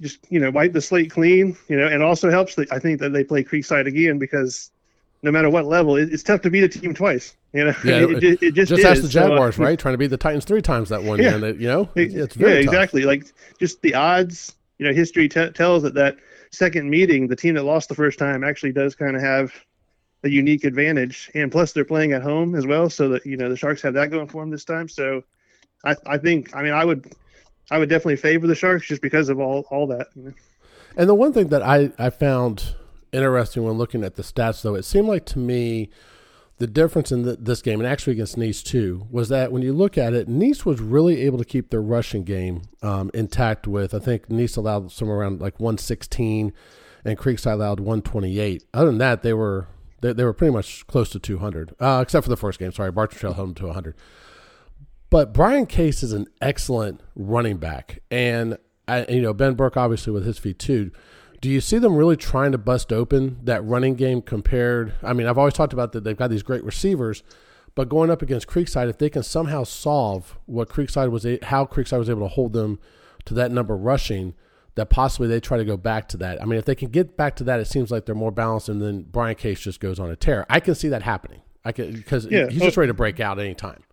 just 0.02 0.20
you 0.30 0.40
know 0.40 0.52
wipe 0.52 0.74
the 0.74 0.82
slate 0.82 1.12
clean 1.12 1.56
you 1.68 1.78
know 1.78 1.88
and 1.88 2.04
also 2.04 2.30
helps 2.30 2.56
that 2.56 2.72
i 2.72 2.80
think 2.80 3.00
that 3.00 3.14
they 3.14 3.24
play 3.24 3.44
creekside 3.44 3.88
again 3.88 4.20
because 4.20 4.72
no 5.24 5.32
matter 5.32 5.50
what 5.50 5.66
level 5.66 5.96
it, 5.96 6.14
it's 6.14 6.24
tough 6.24 6.42
to 6.42 6.50
beat 6.50 6.64
a 6.64 6.68
team 6.68 6.94
twice 6.94 7.36
you 7.54 7.64
know 7.64 7.74
yeah, 7.84 7.96
it, 8.04 8.24
it, 8.24 8.44
it 8.44 8.54
just, 8.54 8.70
just 8.70 8.84
ask 8.84 9.02
the 9.02 9.08
jaguars 9.08 9.56
so, 9.56 9.64
uh, 9.64 9.66
right 9.66 9.80
trying 9.80 9.94
to 9.94 9.98
beat 9.98 10.08
the 10.08 10.18
titans 10.18 10.46
three 10.46 10.62
times 10.62 10.90
that 10.90 11.04
one 11.04 11.20
yeah, 11.20 11.38
year 11.38 11.56
you 11.56 11.68
know 11.68 11.90
it's 11.96 12.36
very 12.36 12.52
yeah 12.52 12.66
tough. 12.66 12.74
exactly 12.74 13.04
like 13.04 13.26
just 13.60 13.82
the 13.82 13.96
odds 13.96 14.56
you 14.78 14.86
know 14.86 14.94
history 14.94 15.28
t- 15.28 15.50
tells 15.52 15.84
that 15.84 15.94
that 15.94 16.18
second 16.52 16.90
meeting 16.90 17.28
the 17.28 17.36
team 17.36 17.56
that 17.56 17.64
lost 17.64 17.90
the 17.90 17.96
first 17.96 18.20
time 18.20 18.44
actually 18.44 18.72
does 18.72 18.96
kind 18.96 19.16
of 19.16 19.22
have 19.22 19.52
a 20.26 20.30
unique 20.30 20.64
advantage. 20.64 21.32
And 21.36 21.52
plus, 21.52 21.72
they're 21.72 21.86
playing 21.86 22.12
at 22.14 22.22
home 22.22 22.56
as 22.56 22.66
well, 22.66 22.90
so 22.90 23.10
that 23.10 23.26
you 23.26 23.38
know 23.38 23.50
the 23.50 23.56
Sharks 23.56 23.82
have 23.84 23.94
that 23.94 24.12
going 24.12 24.28
for 24.28 24.42
them 24.42 24.50
this 24.50 24.66
time. 24.66 24.90
So, 24.90 25.24
I, 25.86 25.96
I 26.06 26.18
think 26.18 26.56
I 26.56 26.62
mean 26.62 26.74
I 26.74 26.84
would 26.84 27.14
I 27.72 27.78
would 27.78 27.90
definitely 27.90 28.18
favor 28.18 28.48
the 28.48 28.56
Sharks 28.56 28.88
just 28.88 29.02
because 29.02 29.30
of 29.30 29.40
all 29.40 29.66
all 29.70 29.88
that. 29.88 30.08
You 30.16 30.24
know? 30.24 30.34
And 30.98 31.08
the 31.08 31.16
one 31.16 31.32
thing 31.32 31.48
that 31.50 31.62
I 31.62 31.92
I 31.98 32.10
found 32.10 32.76
interesting 33.12 33.64
when 33.64 33.74
looking 33.74 34.04
at 34.04 34.16
the 34.16 34.24
stats, 34.24 34.62
though, 34.62 34.76
it 34.76 34.84
seemed 34.84 35.08
like 35.08 35.26
to 35.28 35.40
me 35.40 35.90
the 36.58 36.68
difference 36.68 37.12
in 37.12 37.24
the, 37.24 37.36
this 37.36 37.62
game, 37.62 37.80
and 37.80 37.88
actually 37.88 38.14
against 38.14 38.38
Nease 38.38 38.64
too, 38.64 39.08
was 39.10 39.30
that 39.30 39.52
when 39.52 39.62
you 39.62 39.74
look 39.74 39.98
at 39.98 40.14
it, 40.14 40.30
Nease 40.30 40.66
was 40.66 40.80
really 40.80 41.22
able 41.24 41.38
to 41.38 41.46
keep 41.46 41.70
their 41.70 41.82
rushing 41.82 42.24
game 42.24 42.62
um, 42.82 43.12
intact. 43.14 43.68
With 43.68 43.94
I 43.94 44.00
think 44.00 44.30
Nease 44.30 44.56
allowed 44.56 44.92
somewhere 44.92 45.18
around 45.18 45.42
like 45.42 45.60
116, 45.60 46.54
and 47.04 47.18
Creekside 47.18 47.54
allowed 47.54 47.80
128. 47.80 48.64
Other 48.74 48.86
than 48.86 48.98
that, 49.00 49.22
they 49.22 49.34
were 49.34 49.68
they, 50.02 50.14
they 50.14 50.24
were 50.24 50.34
pretty 50.34 50.54
much 50.54 50.88
close 50.88 51.10
to 51.10 51.20
200, 51.20 51.76
uh, 51.80 52.00
except 52.02 52.24
for 52.24 52.30
the 52.30 52.38
first 52.38 52.60
game. 52.60 52.72
Sorry, 52.72 52.92
Bartram 52.92 53.20
Trail 53.20 53.34
held 53.34 53.50
them 53.50 53.56
to 53.56 53.66
100. 53.66 53.96
But 55.10 55.34
Brian 55.34 55.66
Case 55.66 56.04
is 56.04 56.14
an 56.14 56.28
excellent 56.42 57.02
running 57.16 57.58
back, 57.58 58.00
and 58.10 58.58
I, 58.88 59.06
you 59.08 59.22
know 59.22 59.34
Ben 59.34 59.56
Burke 59.56 59.78
obviously 59.78 60.14
with 60.14 60.26
his 60.26 60.38
feet 60.38 60.60
too. 60.60 60.92
Do 61.42 61.50
you 61.50 61.62
see 61.62 61.78
them 61.78 61.96
really 61.96 62.18
trying 62.18 62.52
to 62.54 62.58
bust 62.58 62.92
open 62.92 63.40
that 63.44 63.64
running 63.64 63.96
game 63.96 64.22
compared? 64.22 64.94
I 65.04 65.14
mean, 65.14 65.28
I've 65.28 65.38
always 65.38 65.54
talked 65.54 65.74
about 65.74 65.92
that 65.94 66.04
they've 66.04 66.18
got 66.18 66.30
these 66.30 66.44
great 66.44 66.64
receivers, 66.64 67.24
but 67.76 67.90
going 67.90 68.10
up 68.10 68.22
against 68.22 68.48
Creekside, 68.48 68.90
if 68.90 68.98
they 68.98 69.10
can 69.10 69.24
somehow 69.24 69.64
solve 69.64 70.38
what 70.46 70.70
Creekside 70.70 71.12
was, 71.12 71.26
how 71.44 71.66
Creekside 71.66 72.00
was 72.00 72.10
able 72.10 72.22
to 72.22 72.34
hold 72.34 72.54
them 72.54 72.80
to 73.26 73.34
that 73.34 73.52
number 73.52 73.76
rushing, 73.76 74.34
that 74.76 74.90
possibly 74.90 75.28
they 75.28 75.40
try 75.40 75.58
to 75.58 75.66
go 75.66 75.78
back 75.78 76.08
to 76.10 76.18
that. 76.18 76.42
I 76.42 76.46
mean, 76.46 76.60
if 76.60 76.66
they 76.66 76.76
can 76.76 76.90
get 76.90 77.18
back 77.18 77.36
to 77.38 77.44
that, 77.46 77.60
it 77.60 77.66
seems 77.66 77.92
like 77.92 78.06
they're 78.06 78.16
more 78.16 78.32
balanced, 78.32 78.70
and 78.70 78.82
then 78.82 79.04
Brian 79.04 79.36
Case 79.36 79.60
just 79.60 79.80
goes 79.80 80.00
on 80.00 80.10
a 80.10 80.16
tear. 80.16 80.46
I 80.50 80.60
can 80.60 80.76
see 80.76 80.90
that 80.90 81.02
happening. 81.02 81.42
I 81.64 81.72
can 81.72 81.94
because 81.94 82.28
yeah. 82.28 82.48
he's 82.48 82.62
just 82.62 82.78
ready 82.78 82.90
to 82.90 82.94
break 82.94 83.20
out 83.20 83.40
any 83.40 83.56
time. 83.56 83.84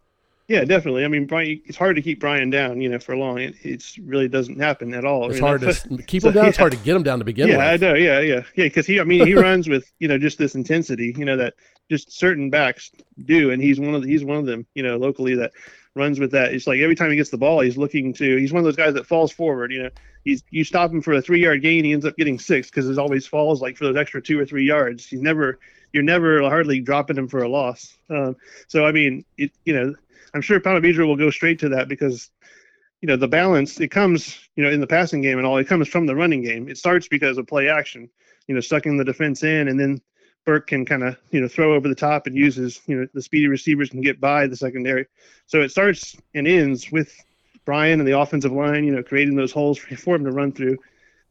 Yeah, 0.53 0.67
definitely. 0.67 1.07
I 1.07 1.09
mean, 1.09 1.25
Brian, 1.25 1.63
it's 1.65 1.79
hard 1.79 1.97
to 1.97 2.03
keep 2.03 2.21
Brian 2.21 2.51
down, 2.51 2.79
you 2.83 2.91
know, 2.91 2.99
for 2.99 3.17
long. 3.17 3.39
It 3.39 3.55
it's 3.63 3.97
really 3.97 4.29
doesn't 4.29 4.61
happen 4.61 4.93
at 4.93 5.03
all. 5.03 5.31
It's 5.31 5.41
hard 5.41 5.63
know? 5.63 5.73
to 5.73 6.03
keep 6.07 6.25
him 6.25 6.35
down. 6.35 6.45
It's 6.45 6.59
hard 6.59 6.73
to 6.73 6.79
get 6.79 6.95
him 6.95 7.03
down 7.03 7.21
to 7.21 7.25
begin 7.25 7.49
yeah, 7.49 7.57
with. 7.57 7.81
Yeah, 7.81 7.89
I 7.89 7.91
know. 7.91 7.97
Yeah, 7.97 8.21
yeah, 8.21 8.43
yeah. 8.55 8.65
Because 8.65 8.87
he, 8.87 9.01
I 9.01 9.05
mean, 9.05 9.27
he 9.27 9.33
runs 9.49 9.67
with 9.67 9.91
you 9.99 10.09
know 10.09 10.19
just 10.19 10.37
this 10.37 10.55
intensity, 10.55 11.15
you 11.17 11.25
know, 11.25 11.39
that 11.39 11.55
just 11.89 12.13
certain 12.13 12.51
backs 12.51 12.91
do, 13.25 13.51
and 13.51 13.63
he's 13.63 13.81
one 13.81 13.95
of 13.95 14.03
the, 14.03 14.09
he's 14.09 14.27
one 14.27 14.37
of 14.37 14.45
them, 14.45 14.67
you 14.75 14.83
know, 14.83 14.99
locally 14.99 15.35
that 15.37 15.53
runs 15.95 16.21
with 16.21 16.33
that. 16.33 16.53
It's 16.53 16.67
like 16.67 16.81
every 16.81 16.97
time 16.97 17.09
he 17.09 17.17
gets 17.17 17.31
the 17.31 17.39
ball, 17.39 17.61
he's 17.61 17.79
looking 17.79 18.13
to. 18.13 18.37
He's 18.37 18.53
one 18.53 18.61
of 18.61 18.67
those 18.67 18.77
guys 18.77 18.93
that 18.93 19.07
falls 19.07 19.33
forward. 19.33 19.73
You 19.73 19.85
know, 19.85 19.91
he's 20.23 20.45
you 20.51 20.65
stop 20.65 20.91
him 20.91 21.01
for 21.01 21.15
a 21.15 21.23
three 21.23 21.43
yard 21.43 21.63
gain, 21.63 21.83
he 21.83 21.95
ends 21.95 22.05
up 22.05 22.19
getting 22.19 22.39
six 22.39 22.69
because 22.69 22.91
it 22.91 22.99
always 22.99 23.27
falls 23.27 23.63
like 23.63 23.79
for 23.79 23.85
those 23.85 23.97
extra 23.97 24.21
two 24.21 24.39
or 24.39 24.45
three 24.45 24.67
yards. 24.67 25.07
He's 25.07 25.23
never 25.23 25.59
you're 25.95 26.03
never 26.03 26.43
hardly 26.43 26.81
dropping 26.81 27.17
him 27.17 27.29
for 27.29 27.43
a 27.43 27.49
loss. 27.49 27.97
Um, 28.11 28.37
so 28.69 28.85
I 28.85 28.93
mean, 28.93 29.25
it 29.39 29.51
you 29.65 29.75
know, 29.75 29.95
I'm 30.35 30.43
sure 30.43 30.61
Ponte 30.61 30.83
will 30.83 31.17
go 31.17 31.31
straight 31.31 31.59
to 31.61 31.69
that 31.71 31.89
because 31.89 32.31
you 33.01 33.09
know 33.09 33.17
the 33.17 33.29
balance 33.29 33.81
it 33.81 33.89
comes 33.89 34.39
you 34.57 34.63
know 34.63 34.71
in 34.71 34.81
the 34.81 34.87
passing 34.87 35.21
game 35.21 35.39
and 35.39 35.47
all 35.47 35.59
it 35.59 35.67
comes 35.67 35.89
from 35.89 36.07
the 36.07 36.17
running 36.17 36.43
game. 36.43 36.69
It 36.69 36.79
starts 36.79 37.09
because 37.09 37.39
of 37.39 37.47
play 37.47 37.69
action. 37.69 38.09
You 38.47 38.55
know, 38.55 38.61
sucking 38.61 38.97
the 38.97 39.05
defense 39.05 39.43
in 39.45 39.69
and 39.69 39.79
then 39.79 40.01
Burke 40.45 40.67
can 40.67 40.85
kind 40.85 41.03
of 41.03 41.17
you 41.31 41.41
know 41.41 41.49
throw 41.49 41.75
over 41.75 41.89
the 41.89 41.95
top 41.95 42.27
and 42.27 42.37
uses 42.37 42.81
you 42.87 42.99
know 42.99 43.07
the 43.15 43.23
speedy 43.23 43.49
receivers 43.49 43.91
can 43.91 44.01
get 44.01 44.21
by 44.21 44.47
the 44.47 44.57
secondary. 44.57 45.07
So 45.47 45.61
it 45.61 45.71
starts 45.71 46.17
and 46.35 46.49
ends 46.49 46.91
with 46.91 47.15
Brian 47.65 48.01
and 48.01 48.09
the 48.09 48.19
offensive 48.19 48.53
line, 48.53 48.85
you 48.85 48.93
know, 48.93 49.03
creating 49.03 49.37
those 49.37 49.53
holes 49.53 49.79
for, 49.99 50.17
him 50.17 50.25
to 50.25 50.33
run 50.33 50.53
through. 50.53 50.79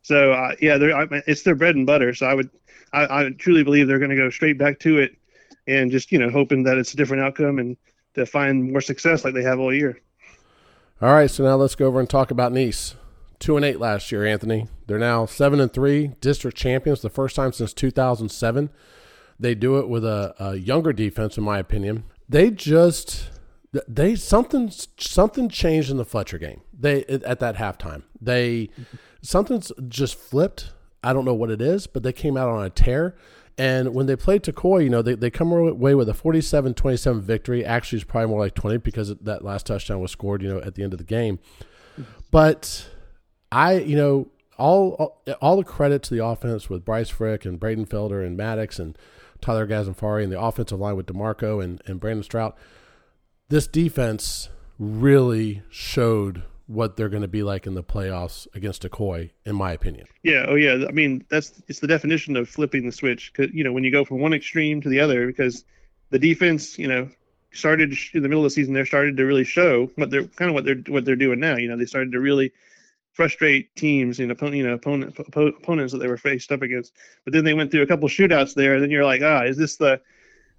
So 0.04 0.32
uh, 0.32 0.56
yeah, 0.62 0.76
I, 0.76 1.22
it's 1.28 1.44
their 1.44 1.56
bread 1.56 1.76
and 1.76 1.86
butter. 1.86 2.14
So 2.14 2.26
I 2.26 2.34
would, 2.34 2.50
I, 2.94 3.26
I 3.26 3.30
truly 3.32 3.64
believe 3.64 3.88
they're 3.88 4.00
going 4.00 4.12
to 4.12 4.16
go 4.16 4.30
straight 4.30 4.58
back 4.58 4.80
to 4.80 5.00
it, 5.00 5.16
and 5.68 5.92
just 5.92 6.12
you 6.12 6.20
know 6.20 6.30
hoping 6.30 6.64
that 6.64 6.78
it's 6.78 6.94
a 6.94 6.98
different 6.98 7.24
outcome 7.24 7.60
and 7.60 7.78
to 8.16 8.26
find 8.26 8.72
more 8.72 8.82
success 8.82 9.24
like 9.24 9.34
they 9.34 9.44
have 9.44 9.60
all 9.60 9.74
year. 9.74 10.00
All 11.02 11.14
right, 11.14 11.30
so 11.30 11.44
now 11.44 11.56
let's 11.56 11.76
go 11.76 11.88
over 11.88 12.00
and 12.00 12.10
talk 12.10 12.32
about 12.32 12.52
Nease. 12.52 12.96
Two 13.40 13.56
and 13.56 13.66
eight 13.66 13.80
last 13.80 14.12
year, 14.12 14.24
Anthony. 14.24 14.68
They're 14.86 15.00
now 15.00 15.26
seven 15.26 15.60
and 15.60 15.74
three, 15.74 16.12
district 16.22 16.56
champions, 16.56 17.02
the 17.02 17.10
first 17.10 17.36
time 17.36 17.52
since 17.54 17.74
2007. 17.74 18.70
They 19.40 19.56
do 19.56 19.80
it 19.80 19.90
with 19.90 20.06
a, 20.06 20.36
a 20.40 20.56
younger 20.58 20.94
defense, 20.94 21.38
in 21.38 21.44
my 21.44 21.58
opinion. 21.58 22.04
They 22.30 22.52
just 22.52 23.32
they 23.88 24.16
something 24.16 24.72
something 24.98 25.50
changed 25.50 25.90
in 25.90 25.98
the 25.98 26.06
Fletcher 26.06 26.38
game. 26.38 26.62
They 26.78 27.04
at 27.06 27.40
that 27.40 27.56
halftime. 27.56 28.04
They 28.22 28.70
something's 29.22 29.72
just 29.88 30.16
flipped. 30.16 30.72
I 31.04 31.14
don't 31.14 31.26
know 31.26 31.34
what 31.34 31.50
it 31.50 31.62
is, 31.62 31.88
but 31.88 32.04
they 32.04 32.14
came 32.14 32.38
out 32.38 32.50
on 32.50 32.64
a 32.64 32.70
tear. 32.70 33.16
And 33.58 33.94
when 33.94 34.06
they 34.06 34.16
played 34.16 34.44
Tocoi, 34.44 34.84
you 34.84 34.90
know, 34.90 35.02
they, 35.02 35.16
they 35.16 35.30
come 35.30 35.52
away 35.52 35.94
with 35.94 36.10
a 36.10 36.14
47-27 36.14 37.22
victory. 37.22 37.66
Actually, 37.66 37.98
it's 37.98 38.10
probably 38.10 38.30
more 38.30 38.40
like 38.40 38.56
20 38.56 38.78
because 38.78 39.16
that 39.16 39.44
last 39.44 39.68
touchdown 39.68 40.00
was 40.00 40.12
scored, 40.12 40.42
you 40.42 40.50
know, 40.50 40.62
at 40.62 40.76
the 40.76 40.84
end 40.84 40.94
of 40.94 40.98
the 40.98 41.06
game. 41.06 41.40
But 42.32 42.90
I, 43.52 43.80
you 43.80 43.96
know, 43.96 44.30
all, 44.58 44.94
all 44.94 45.22
all 45.42 45.58
the 45.58 45.64
credit 45.64 46.04
to 46.04 46.14
the 46.14 46.24
offense 46.24 46.70
with 46.70 46.86
Bryce 46.86 47.10
Frick 47.10 47.46
and 47.46 47.60
Braden 47.60 47.88
Felder 47.88 48.26
and 48.26 48.38
Maddox 48.38 48.80
and 48.80 48.98
Tyler 49.42 49.68
Gazenfari 49.68 50.24
and 50.24 50.32
the 50.32 50.40
offensive 50.40 50.80
line 50.80 50.96
with 50.96 51.08
DeMarco 51.08 51.64
and, 51.64 51.82
and 51.86 52.00
Brandon 52.00 52.24
Strout. 52.24 52.58
This 53.50 53.68
defense 53.68 54.50
really 54.80 55.64
showed 55.70 56.44
what 56.72 56.96
they're 56.96 57.10
going 57.10 57.22
to 57.22 57.28
be 57.28 57.44
like 57.44 57.68
in 57.68 57.74
the 57.74 57.84
playoffs 57.84 58.48
against 58.54 58.84
Tocoi, 58.84 59.32
in 59.46 59.56
my 59.56 59.72
opinion. 59.74 60.08
Yeah. 60.24 60.46
Oh, 60.48 60.56
yeah. 60.56 60.86
I 60.88 60.92
mean, 60.92 61.26
that's 61.30 61.62
it's 61.68 61.80
the 61.80 61.88
definition 61.88 62.38
of 62.38 62.48
flipping 62.48 62.86
the 62.86 62.92
switch. 62.92 63.34
Cause, 63.34 63.48
you 63.54 63.64
know, 63.64 63.74
when 63.74 63.84
you 63.84 63.92
go 63.92 64.06
from 64.06 64.20
one 64.20 64.34
extreme 64.34 64.82
to 64.82 64.90
the 64.90 65.00
other, 65.00 65.28
because 65.28 65.66
the 66.10 66.20
defense, 66.20 66.80
you 66.80 66.88
know, 66.88 67.10
started 67.54 67.92
in 68.14 68.24
the 68.24 68.30
middle 68.30 68.46
of 68.46 68.46
the 68.46 68.50
season, 68.52 68.74
they 68.74 68.86
started 68.86 69.18
to 69.18 69.26
really 69.26 69.44
show 69.44 69.92
what 69.96 70.10
they're 70.10 70.24
kind 70.24 70.50
of 70.50 70.56
what 70.56 70.66
they're 70.66 70.82
what 70.88 71.06
they're 71.06 71.16
doing 71.16 71.40
now. 71.40 71.58
You 71.58 71.68
know, 71.68 71.78
they 71.78 71.86
started 71.86 72.12
to 72.14 72.20
really 72.20 72.54
frustrate 73.14 73.76
teams 73.76 74.20
and 74.20 74.32
opponent, 74.32 74.56
you 74.56 74.66
know, 74.66 74.74
opponent, 74.74 75.18
opponents 75.20 75.92
that 75.92 76.00
they 76.00 76.08
were 76.08 76.18
faced 76.18 76.52
up 76.52 76.62
against. 76.62 76.94
But 77.26 77.34
then 77.34 77.44
they 77.44 77.54
went 77.54 77.72
through 77.72 77.82
a 77.82 77.88
couple 77.88 78.08
shootouts 78.08 78.54
there, 78.54 78.76
and 78.76 78.82
then 78.84 78.90
you're 78.90 79.04
like, 79.04 79.22
ah, 79.22 79.44
is 79.44 79.58
this 79.58 79.76
the? 79.76 80.00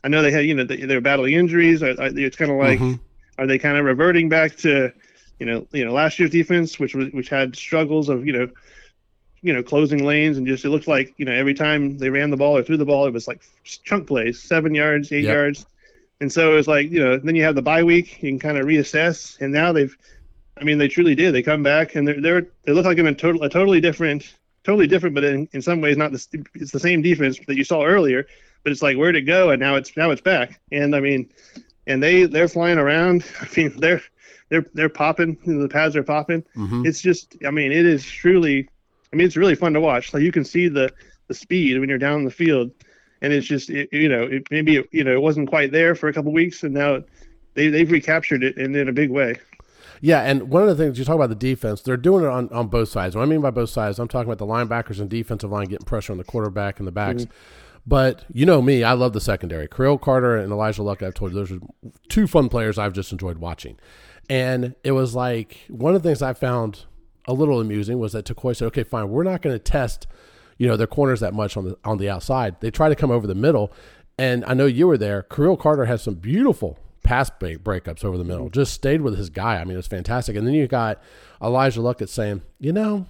I 0.05 0.09
know 0.09 0.21
they 0.21 0.33
had, 0.33 0.45
you 0.45 0.55
know, 0.55 0.65
they, 0.65 0.77
they 0.77 0.95
were 0.95 1.01
battling 1.01 1.35
injuries. 1.35 1.81
It's 1.81 2.37
kind 2.37 2.51
of 2.51 2.59
like, 2.59 2.81
mm-hmm. 2.81 2.95
are 3.39 3.47
they 3.47 3.59
kind 3.59 3.79
of 3.79 3.85
reverting 3.85 4.29
back 4.29 4.57
to, 4.59 4.93
you 5.43 5.47
know, 5.47 5.67
you 5.73 5.85
know, 5.85 5.93
last 5.93 6.21
year's 6.21 6.31
defense, 6.31 6.79
which 6.79 6.95
was 6.95 7.13
which 7.13 7.29
had 7.29 7.57
struggles 7.57 8.09
of, 8.09 8.25
you 8.25 8.33
know, 8.33 8.49
you 9.41 9.53
know, 9.53 9.61
closing 9.61 10.05
lanes 10.05 10.39
and 10.39 10.47
just 10.47 10.65
it 10.65 10.71
looked 10.71 10.87
like, 10.87 11.13
you 11.17 11.25
know, 11.25 11.33
every 11.33 11.53
time 11.53 11.99
they 11.99 12.11
ran 12.11 12.31
the 12.31 12.37
ball 12.37 12.57
or 12.57 12.63
threw 12.63 12.77
the 12.77 12.85
ball, 12.85 13.07
it 13.07 13.13
was 13.13 13.27
like 13.27 13.43
chunk 13.65 14.07
plays, 14.07 14.41
seven 14.41 14.73
yards, 14.73 15.11
eight 15.11 15.25
yep. 15.25 15.35
yards. 15.35 15.67
And 16.21 16.33
so 16.33 16.53
it 16.53 16.55
was 16.55 16.69
like, 16.69 16.93
you 16.93 17.03
know, 17.03 17.19
then 17.19 17.35
you 17.35 17.43
have 17.43 17.57
the 17.57 17.63
bye 17.63 17.83
week, 17.83 18.23
you 18.23 18.31
can 18.31 18.39
kind 18.39 18.57
of 18.57 18.67
reassess. 18.67 19.41
And 19.41 19.53
now 19.53 19.73
they've 19.73 19.97
I 20.57 20.63
mean, 20.63 20.79
they 20.79 20.87
truly 20.87 21.17
did. 21.17 21.35
They 21.35 21.43
come 21.43 21.65
back 21.65 21.97
and 21.97 22.07
they're, 22.07 22.21
they're 22.21 22.47
they 22.63 22.73
look 22.73 22.85
like 22.85 22.99
in 22.99 23.09
a, 23.09 23.15
total, 23.15 23.43
a 23.43 23.49
totally 23.49 23.81
different, 23.81 24.33
totally 24.63 24.87
different, 24.87 25.17
but 25.17 25.25
in, 25.25 25.49
in 25.51 25.61
some 25.61 25.81
ways 25.81 25.97
not 25.97 26.13
the 26.13 26.25
it's 26.55 26.71
the 26.71 26.79
same 26.79 27.03
defense 27.03 27.41
that 27.49 27.57
you 27.57 27.65
saw 27.65 27.83
earlier. 27.83 28.29
But 28.63 28.71
it's 28.71 28.83
like 28.83 28.97
where'd 28.97 29.17
it 29.17 29.23
go? 29.23 29.51
And 29.51 29.59
now 29.59 29.75
it's 29.75 29.97
now 29.97 30.13
it's 30.13 30.21
back. 30.21 30.61
And 30.71 30.95
I 30.95 31.01
mean, 31.01 31.33
and 31.87 32.03
they 32.03 32.25
they're 32.25 32.49
flying 32.49 32.79
around. 32.79 33.25
I 33.41 33.49
mean, 33.57 33.79
they're 33.79 34.03
they're 34.49 34.67
they're 34.75 34.89
popping. 34.89 35.39
You 35.45 35.55
know, 35.55 35.63
the 35.63 35.69
pads 35.69 35.97
are 35.97 36.03
popping. 36.03 36.43
Mm-hmm. 36.57 36.87
It's 36.87 37.01
just, 37.01 37.37
I 37.47 37.51
mean, 37.51 37.73
it 37.73 37.87
is 37.87 38.05
truly. 38.05 38.69
I 39.13 39.17
mean, 39.17 39.27
it's 39.27 39.37
really 39.37 39.55
fun 39.55 39.75
to 39.75 39.81
watch. 39.81 40.15
Like 40.15 40.23
you 40.23 40.33
can 40.33 40.45
see 40.45 40.69
the 40.69 40.93
the 41.29 41.35
speed 41.35 41.79
when 41.79 41.89
you're 41.89 41.99
down 41.99 42.21
in 42.21 42.25
the 42.25 42.31
field, 42.31 42.71
and 43.21 43.33
it's 43.33 43.47
just 43.47 43.71
it, 43.71 43.89
you 43.93 44.09
know 44.09 44.23
it, 44.23 44.47
maybe 44.51 44.85
you 44.91 45.05
know 45.05 45.13
it 45.13 45.23
wasn't 45.23 45.49
quite 45.49 45.73
there 45.73 45.95
for 45.95 46.09
a 46.09 46.13
couple 46.13 46.33
weeks, 46.33 46.63
and 46.63 46.75
now 46.75 47.03
they 47.55 47.69
they've 47.69 47.91
recaptured 47.91 48.43
it 48.43 48.57
and 48.57 48.75
in 48.77 48.89
a 48.89 48.93
big 48.93 49.11
way. 49.11 49.37
Yeah, 50.05 50.23
and 50.23 50.51
one 50.51 50.63
of 50.63 50.69
the 50.69 50.75
things 50.75 50.99
you 50.99 51.05
talk 51.05 51.15
about 51.15 51.29
the 51.29 51.37
defense, 51.37 51.81
they're 51.81 51.97
doing 51.97 52.25
it 52.25 52.29
on, 52.29 52.49
on 52.49 52.67
both 52.67 52.89
sides. 52.89 53.15
What 53.15 53.23
I 53.23 53.27
mean 53.27 53.41
by 53.41 53.53
both 53.53 53.71
sides, 53.71 54.01
I'm 54.01 54.09
talking 54.09 54.31
about 54.31 54.39
the 54.39 54.53
linebackers 54.53 54.99
and 54.99 55.09
defensive 55.09 55.53
line 55.53 55.67
getting 55.67 55.87
pressure 55.87 56.11
on 56.11 56.19
the 56.19 56.25
quarterback 56.25 56.81
and 56.81 56.89
the 56.89 56.93
backs. 56.93 57.23
Mm-hmm. 57.23 57.72
But 57.87 58.25
you 58.33 58.47
know 58.47 58.63
me, 58.63 58.85
I 58.85 58.93
love 58.93 59.13
the 59.13 59.21
secondary. 59.21 59.67
Khalil 59.67 59.99
Carter 59.99 60.37
and 60.37 60.53
Elijah 60.53 60.83
Luck, 60.83 61.03
I've 61.03 61.15
told 61.15 61.33
you, 61.33 61.39
those 61.39 61.53
are 61.53 61.59
two 62.09 62.27
fun 62.27 62.49
players 62.49 62.79
I've 62.79 62.93
just 62.93 63.11
enjoyed 63.11 63.39
watching. 63.39 63.77
And 64.31 64.77
it 64.85 64.93
was 64.93 65.15
like 65.15 65.59
one 65.69 65.95
of 65.95 66.03
the 66.03 66.09
things 66.09 66.23
I 66.23 66.33
found 66.33 66.85
a 67.27 67.33
little 67.33 67.61
amusing 67.61 67.99
was 67.99 68.13
that 68.13 68.25
Tocoi 68.25 68.57
said, 68.57 68.67
"Okay, 68.67 68.85
fine, 68.85 69.11
we're 69.11 69.25
not 69.25 69.43
going 69.43 69.55
to 69.55 69.59
test, 69.59 70.07
you 70.59 70.69
know, 70.69 70.77
their 70.77 70.87
corners 70.87 71.21
that 71.21 71.35
much 71.35 71.57
on 71.57 71.65
the 71.65 71.79
on 71.85 71.99
the 71.99 72.09
outside. 72.09 72.61
They 72.61 72.71
try 72.71 72.89
to 72.89 72.95
come 72.95 73.11
over 73.11 73.27
the 73.27 73.35
middle, 73.35 73.73
and 74.19 74.45
I 74.45 74.55
know 74.55 74.67
you 74.67 74.87
were 74.87 74.99
there. 74.99 75.23
Khalil 75.25 75.57
Carter 75.57 75.87
has 75.87 76.03
some 76.03 76.15
beautiful 76.15 76.79
pass 77.03 77.31
break, 77.31 77.65
breakups 77.65 78.05
over 78.05 78.17
the 78.17 78.25
middle. 78.25 78.49
Just 78.49 78.73
stayed 78.73 79.03
with 79.03 79.19
his 79.19 79.29
guy. 79.29 79.61
I 79.61 79.65
mean, 79.65 79.75
it 79.75 79.77
was 79.77 79.87
fantastic. 79.89 80.37
And 80.37 80.47
then 80.47 80.55
you 80.55 80.67
got 80.69 81.03
Elijah 81.43 81.81
Luckett 81.81 82.09
saying, 82.09 82.43
you 82.61 82.73
know, 82.73 83.07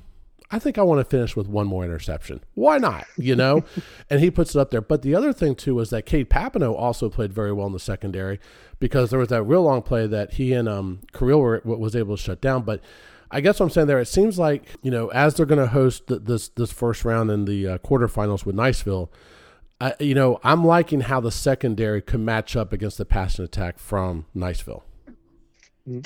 I 0.53 0.59
think 0.59 0.77
I 0.77 0.83
want 0.83 1.01
to 1.01 1.05
finish 1.05 1.35
with 1.35 1.49
one 1.49 1.67
more 1.67 1.85
interception. 1.85 2.45
Why 2.55 2.77
not? 2.77 3.07
You 3.17 3.35
know? 3.35 3.65
and 4.11 4.21
he 4.21 4.31
puts 4.31 4.55
it 4.55 4.61
up 4.61 4.71
there. 4.71 4.83
But 4.83 5.01
the 5.01 5.15
other 5.15 5.33
thing, 5.33 5.55
too, 5.55 5.75
was 5.75 5.91
that 5.91 6.05
Cade 6.05 6.29
Papineau 6.29 6.79
also 6.79 7.09
played 7.09 7.33
very 7.33 7.53
well 7.53 7.67
in 7.67 7.73
the 7.73 7.81
secondary 7.81 8.39
because 8.79 9.09
there 9.11 9.19
was 9.19 9.29
that 9.29 9.43
real 9.45 9.63
long 9.63 9.81
play 9.81 10.07
that 10.07 10.35
he 10.35 10.53
and 10.53 10.69
um, 10.69 11.01
Khalil 11.15 11.41
were, 11.41 11.63
was 11.65 11.97
able 11.97 12.17
to 12.17 12.23
shut 12.23 12.43
down. 12.43 12.63
But 12.63 12.83
I 13.31 13.41
guess 13.41 13.59
what 13.59 13.67
I'm 13.67 13.71
saying 13.71 13.87
there, 13.87 13.99
it 13.99 14.09
seems 14.09 14.39
like, 14.39 14.65
you 14.83 14.91
know, 14.91 15.09
as 15.09 15.35
they're 15.35 15.47
going 15.47 15.59
to 15.59 15.69
host 15.69 16.07
the, 16.09 16.19
this, 16.19 16.49
this 16.51 16.71
first 16.71 17.05
round 17.05 17.31
in 17.31 17.47
the 17.47 17.67
uh, 17.67 17.79
quarterfinals 17.79 18.45
with 18.45 18.55
Niceville, 18.55 19.09
I, 19.81 19.95
you 19.99 20.15
know, 20.15 20.39
I'm 20.45 20.65
liking 20.67 21.01
how 21.01 21.21
the 21.21 21.33
secondary 21.33 22.03
could 22.03 22.21
match 22.21 22.57
up 22.57 22.75
against 22.75 22.99
the 22.99 23.07
passing 23.07 23.45
attack 23.45 23.79
from 23.79 24.27
Niceville. 24.37 24.83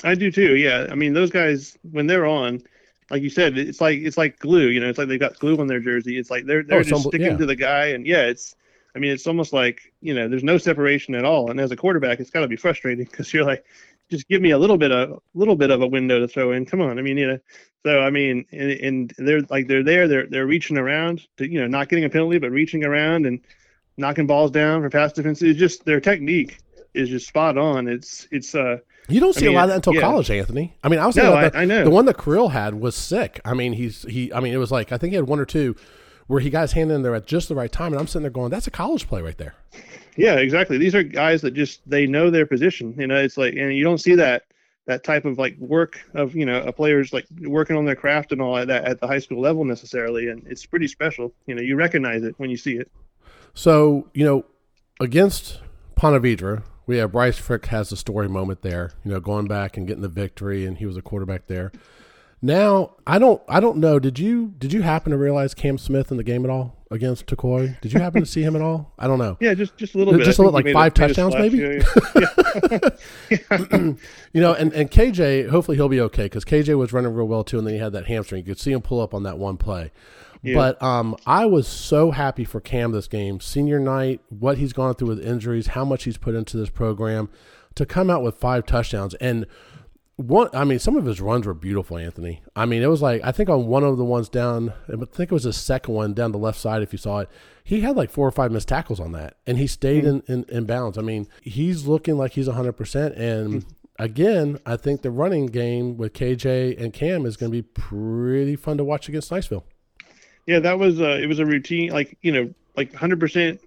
I 0.03 0.15
do 0.15 0.31
too. 0.31 0.55
Yeah, 0.55 0.87
I 0.89 0.95
mean, 0.95 1.13
those 1.13 1.29
guys 1.29 1.77
when 1.91 2.07
they're 2.07 2.25
on, 2.25 2.63
like 3.09 3.21
you 3.21 3.29
said, 3.29 3.57
it's 3.57 3.79
like 3.79 3.99
it's 3.99 4.17
like 4.17 4.39
glue. 4.39 4.67
You 4.67 4.79
know, 4.79 4.89
it's 4.89 4.97
like 4.97 5.07
they've 5.07 5.19
got 5.19 5.39
glue 5.39 5.57
on 5.59 5.67
their 5.67 5.79
jersey. 5.79 6.17
It's 6.17 6.29
like 6.29 6.45
they're 6.45 6.63
they're 6.63 6.79
oh, 6.79 6.83
just 6.83 7.03
sticking 7.03 7.31
yeah. 7.31 7.37
to 7.37 7.45
the 7.45 7.55
guy, 7.55 7.87
and 7.87 8.05
yeah, 8.05 8.23
it's. 8.23 8.55
I 8.95 8.99
mean, 8.99 9.11
it's 9.11 9.27
almost 9.27 9.53
like 9.53 9.93
you 10.01 10.15
know, 10.15 10.27
there's 10.27 10.43
no 10.43 10.57
separation 10.57 11.13
at 11.13 11.23
all. 11.23 11.51
And 11.51 11.59
as 11.59 11.71
a 11.71 11.75
quarterback, 11.75 12.19
it's 12.19 12.31
got 12.31 12.41
to 12.41 12.47
be 12.47 12.55
frustrating 12.55 13.05
because 13.09 13.31
you're 13.31 13.45
like, 13.45 13.63
just 14.09 14.27
give 14.27 14.41
me 14.41 14.51
a 14.51 14.57
little 14.57 14.77
bit 14.77 14.91
of 14.91 15.21
little 15.33 15.55
bit 15.55 15.71
of 15.71 15.81
a 15.81 15.87
window 15.87 16.19
to 16.19 16.27
throw 16.27 16.51
in. 16.51 16.65
Come 16.65 16.81
on, 16.81 16.97
I 16.97 17.01
mean, 17.01 17.17
you 17.17 17.27
know. 17.27 17.39
So 17.85 17.99
I 17.99 18.09
mean, 18.09 18.45
and, 18.51 18.71
and 18.71 19.13
they're 19.17 19.41
like 19.49 19.67
they're 19.67 19.83
there, 19.83 20.07
they're 20.07 20.27
they're 20.27 20.47
reaching 20.47 20.77
around 20.77 21.27
to 21.37 21.49
you 21.49 21.61
know, 21.61 21.67
not 21.67 21.89
getting 21.89 22.05
a 22.05 22.09
penalty, 22.09 22.39
but 22.39 22.51
reaching 22.51 22.83
around 22.83 23.25
and 23.25 23.39
knocking 23.97 24.27
balls 24.27 24.51
down 24.51 24.81
for 24.81 24.89
pass 24.89 25.13
defense. 25.13 25.41
It's 25.41 25.59
just 25.59 25.85
their 25.85 26.01
technique 26.01 26.57
is 26.97 27.09
just 27.09 27.27
spot 27.27 27.57
on. 27.57 27.87
It's 27.87 28.27
it's 28.31 28.55
uh 28.55 28.77
you 29.09 29.19
don't 29.19 29.33
see 29.33 29.45
I 29.45 29.49
mean, 29.49 29.55
a 29.55 29.59
lot 29.59 29.63
of 29.65 29.69
that 29.69 29.75
until 29.77 29.95
yeah. 29.95 30.01
college, 30.01 30.29
Anthony. 30.29 30.75
I 30.83 30.89
mean, 30.89 30.99
I 30.99 31.05
was 31.05 31.15
no, 31.15 31.33
I, 31.33 31.49
the, 31.49 31.57
I 31.57 31.65
know 31.65 31.83
the 31.83 31.89
one 31.89 32.05
that 32.05 32.17
Khalil 32.17 32.49
had 32.49 32.75
was 32.75 32.95
sick. 32.95 33.39
I 33.45 33.53
mean, 33.53 33.73
he's 33.73 34.03
he. 34.03 34.33
I 34.33 34.39
mean, 34.39 34.53
it 34.53 34.57
was 34.57 34.71
like 34.71 34.91
I 34.91 34.97
think 34.97 35.11
he 35.11 35.15
had 35.15 35.27
one 35.27 35.39
or 35.39 35.45
two 35.45 35.75
where 36.27 36.41
he 36.41 36.49
got 36.49 36.61
his 36.61 36.73
hand 36.73 36.91
in 36.91 37.03
there 37.03 37.15
at 37.15 37.25
just 37.25 37.47
the 37.47 37.55
right 37.55 37.71
time, 37.71 37.93
and 37.93 37.99
I'm 37.99 38.07
sitting 38.07 38.23
there 38.23 38.31
going, 38.31 38.51
"That's 38.51 38.67
a 38.67 38.71
college 38.71 39.07
play 39.07 39.21
right 39.21 39.37
there." 39.37 39.55
Yeah, 40.17 40.35
exactly. 40.35 40.77
These 40.77 40.95
are 40.95 41.03
guys 41.03 41.41
that 41.41 41.53
just 41.53 41.87
they 41.89 42.05
know 42.05 42.29
their 42.29 42.45
position. 42.45 42.95
You 42.97 43.07
know, 43.07 43.15
it's 43.15 43.37
like, 43.37 43.53
and 43.53 43.73
you 43.75 43.83
don't 43.83 43.99
see 43.99 44.15
that 44.15 44.43
that 44.87 45.03
type 45.03 45.25
of 45.25 45.37
like 45.37 45.57
work 45.57 45.99
of 46.13 46.35
you 46.35 46.45
know 46.45 46.61
a 46.63 46.73
players 46.73 47.13
like 47.13 47.25
working 47.41 47.77
on 47.77 47.85
their 47.85 47.95
craft 47.95 48.31
and 48.31 48.41
all 48.41 48.55
that 48.55 48.69
at 48.69 48.99
the 48.99 49.07
high 49.07 49.19
school 49.19 49.39
level 49.39 49.63
necessarily, 49.63 50.27
and 50.27 50.45
it's 50.47 50.65
pretty 50.65 50.87
special. 50.87 51.31
You 51.45 51.55
know, 51.55 51.61
you 51.61 51.75
recognize 51.75 52.23
it 52.23 52.35
when 52.37 52.49
you 52.49 52.57
see 52.57 52.77
it. 52.77 52.91
So, 53.53 54.07
you 54.13 54.23
know, 54.23 54.45
against 54.99 55.61
Ponte 55.95 56.21
Vedra, 56.21 56.61
we 56.87 56.97
have 56.97 57.11
Bryce 57.11 57.37
Frick 57.37 57.67
has 57.67 57.91
a 57.91 57.97
story 57.97 58.29
moment 58.29 58.61
there, 58.61 58.93
you 59.03 59.11
know, 59.11 59.19
going 59.19 59.45
back 59.45 59.77
and 59.77 59.85
getting 59.85 60.01
the 60.01 60.07
victory 60.07 60.65
and 60.65 60.77
he 60.77 60.85
was 60.85 60.97
a 60.97 61.01
quarterback 61.01 61.47
there. 61.47 61.71
Now, 62.41 62.95
I 63.05 63.19
don't 63.19 63.41
I 63.49 63.59
don't 63.59 63.77
know, 63.77 63.99
did 63.99 64.19
you 64.19 64.53
did 64.57 64.71
you 64.71 64.81
happen 64.81 65.11
to 65.11 65.17
realize 65.17 65.53
Cam 65.53 65.77
Smith 65.77 66.11
in 66.11 66.17
the 66.17 66.23
game 66.23 66.45
at 66.45 66.51
all 66.51 66.77
against 66.91 67.25
Tocoi? 67.25 67.79
Did 67.81 67.91
you 67.91 67.99
happen 67.99 68.21
to 68.21 68.27
see 68.27 68.43
him 68.43 68.55
at 68.55 68.61
all? 68.61 68.93
I 68.97 69.07
don't 69.07 69.17
know. 69.17 69.37
Yeah, 69.39 69.55
just 69.55 69.75
just 69.75 69.95
a 69.95 69.97
little 69.97 70.13
bit. 70.13 70.23
Just 70.23 70.39
a 70.39 70.43
little, 70.43 70.53
like 70.53 70.71
five 70.71 70.93
touchdowns 70.93 71.33
maybe? 71.33 71.57
Yeah, 71.57 71.81
yeah. 73.31 73.39
you 74.33 74.41
know, 74.41 74.53
and, 74.53 74.71
and 74.73 74.89
KJ, 74.91 75.49
hopefully 75.49 75.77
he'll 75.77 75.89
be 75.89 76.01
okay 76.01 76.23
because 76.25 76.45
KJ 76.45 76.77
was 76.77 76.93
running 76.93 77.13
real 77.13 77.27
well 77.27 77.43
too, 77.43 77.57
and 77.57 77.65
then 77.65 77.73
he 77.73 77.79
had 77.79 77.91
that 77.93 78.05
hamstring. 78.05 78.45
You 78.45 78.53
could 78.53 78.59
see 78.59 78.71
him 78.71 78.81
pull 78.81 79.01
up 79.01 79.15
on 79.15 79.23
that 79.23 79.39
one 79.39 79.57
play. 79.57 79.91
Yeah. 80.43 80.55
But 80.55 80.81
um, 80.81 81.15
I 81.25 81.45
was 81.45 81.67
so 81.67 82.11
happy 82.11 82.43
for 82.43 82.59
Cam 82.61 82.91
this 82.91 83.07
game, 83.07 83.39
senior 83.39 83.79
night, 83.79 84.21
what 84.29 84.57
he's 84.57 84.73
gone 84.73 84.95
through 84.95 85.09
with 85.09 85.25
injuries, 85.25 85.67
how 85.67 85.85
much 85.85 86.03
he's 86.03 86.17
put 86.17 86.35
into 86.35 86.57
this 86.57 86.69
program, 86.69 87.29
to 87.75 87.85
come 87.85 88.09
out 88.09 88.23
with 88.23 88.37
five 88.37 88.65
touchdowns 88.65 89.13
and 89.15 89.45
one. 90.15 90.49
I 90.53 90.63
mean, 90.63 90.79
some 90.79 90.95
of 90.95 91.05
his 91.05 91.21
runs 91.21 91.45
were 91.45 91.53
beautiful, 91.53 91.97
Anthony. 91.97 92.41
I 92.55 92.65
mean, 92.65 92.81
it 92.81 92.87
was 92.87 93.01
like 93.01 93.21
I 93.23 93.31
think 93.31 93.49
on 93.49 93.67
one 93.67 93.83
of 93.83 93.97
the 93.97 94.05
ones 94.05 94.29
down, 94.29 94.73
I 94.87 94.95
think 94.95 95.31
it 95.31 95.31
was 95.31 95.43
the 95.43 95.53
second 95.53 95.93
one 95.93 96.13
down 96.13 96.31
the 96.31 96.37
left 96.37 96.59
side. 96.59 96.81
If 96.81 96.91
you 96.91 96.97
saw 96.97 97.19
it, 97.19 97.29
he 97.63 97.81
had 97.81 97.95
like 97.95 98.09
four 98.09 98.27
or 98.27 98.31
five 98.31 98.51
missed 98.51 98.67
tackles 98.67 98.99
on 98.99 99.11
that, 99.13 99.37
and 99.45 99.57
he 99.57 99.67
stayed 99.67 100.05
mm-hmm. 100.05 100.31
in, 100.31 100.43
in 100.45 100.57
in 100.57 100.65
bounds. 100.65 100.97
I 100.97 101.01
mean, 101.01 101.27
he's 101.41 101.87
looking 101.87 102.17
like 102.17 102.33
he's 102.33 102.47
hundred 102.47 102.73
percent, 102.73 103.15
and. 103.15 103.49
Mm-hmm 103.61 103.69
again, 103.99 104.59
I 104.65 104.77
think 104.77 105.01
the 105.01 105.11
running 105.11 105.47
game 105.47 105.97
with 105.97 106.13
KJ 106.13 106.79
and 106.79 106.93
Cam 106.93 107.25
is 107.25 107.37
going 107.37 107.51
to 107.51 107.57
be 107.57 107.63
pretty 107.63 108.55
fun 108.55 108.77
to 108.77 108.83
watch 108.83 109.09
against 109.09 109.31
Niceville. 109.31 109.63
Yeah, 110.47 110.59
that 110.59 110.79
was 110.79 110.99
uh, 110.99 111.19
it 111.21 111.27
was 111.27 111.39
a 111.39 111.45
routine, 111.45 111.91
like 111.91 112.17
you 112.21 112.31
know, 112.31 112.53
like 112.75 112.91
100. 112.91 113.19
percent 113.19 113.59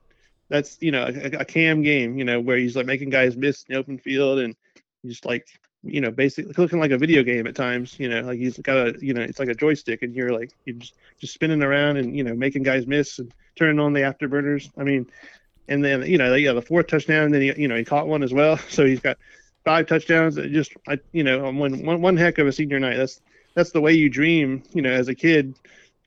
That's 0.49 0.79
you 0.81 0.91
know 0.91 1.05
a, 1.05 1.41
a, 1.41 1.45
cam 1.45 1.83
game, 1.83 2.19
you 2.19 2.25
know, 2.25 2.41
where 2.41 2.57
he's 2.57 2.75
like 2.75 2.87
making 2.87 3.11
guys 3.11 3.37
miss 3.37 3.65
in 3.65 3.75
the 3.75 3.79
open 3.79 3.99
field 3.99 4.39
and 4.39 4.57
just 5.05 5.27
like 5.27 5.47
you 5.83 6.01
know 6.01 6.11
basically 6.11 6.53
looking 6.57 6.81
like 6.81 6.91
a 6.91 6.99
video 6.99 7.23
game 7.23 7.47
at 7.47 7.55
times. 7.55 8.01
You 8.01 8.09
know, 8.09 8.23
like 8.23 8.39
he's 8.39 8.59
got 8.59 8.79
a 8.79 8.95
you 8.99 9.13
know 9.13 9.21
it's 9.21 9.39
like 9.39 9.51
a 9.51 9.55
joystick 9.55 10.03
and 10.03 10.15
you're 10.15 10.33
like 10.33 10.53
you're 10.65 10.77
just 10.77 10.95
just 11.21 11.35
spinning 11.35 11.63
around 11.63 11.99
and 11.99 12.17
you 12.17 12.25
know 12.25 12.35
making 12.35 12.63
guys 12.63 12.87
miss 12.87 13.19
and 13.19 13.31
turning 13.57 13.79
on 13.79 13.93
the 13.93 14.01
afterburners. 14.01 14.71
I 14.79 14.83
mean, 14.83 15.07
and 15.69 15.85
then 15.85 16.07
you 16.07 16.17
know 16.17 16.35
yeah 16.35 16.55
the 16.55 16.63
fourth 16.63 16.87
touchdown 16.87 17.25
and 17.25 17.35
then 17.35 17.43
he 17.43 17.61
you 17.61 17.69
know 17.69 17.77
he 17.77 17.85
caught 17.85 18.09
one 18.09 18.23
as 18.23 18.33
well, 18.33 18.57
so 18.71 18.87
he's 18.87 19.01
got 19.01 19.19
five 19.67 19.87
touchdowns. 19.87 20.37
Just 20.37 20.73
I 20.89 20.99
you 21.13 21.25
know 21.25 21.45
on 21.45 21.59
one 21.59 21.85
one 21.85 22.01
one 22.01 22.17
heck 22.17 22.39
of 22.39 22.47
a 22.47 22.53
senior 22.53 22.81
night. 22.81 22.97
That's 22.97 23.21
that's 23.55 23.73
the 23.73 23.83
way 23.83 23.93
you 23.93 24.09
dream, 24.09 24.63
you 24.73 24.81
know, 24.81 24.93
as 24.93 25.09
a 25.09 25.15
kid 25.15 25.55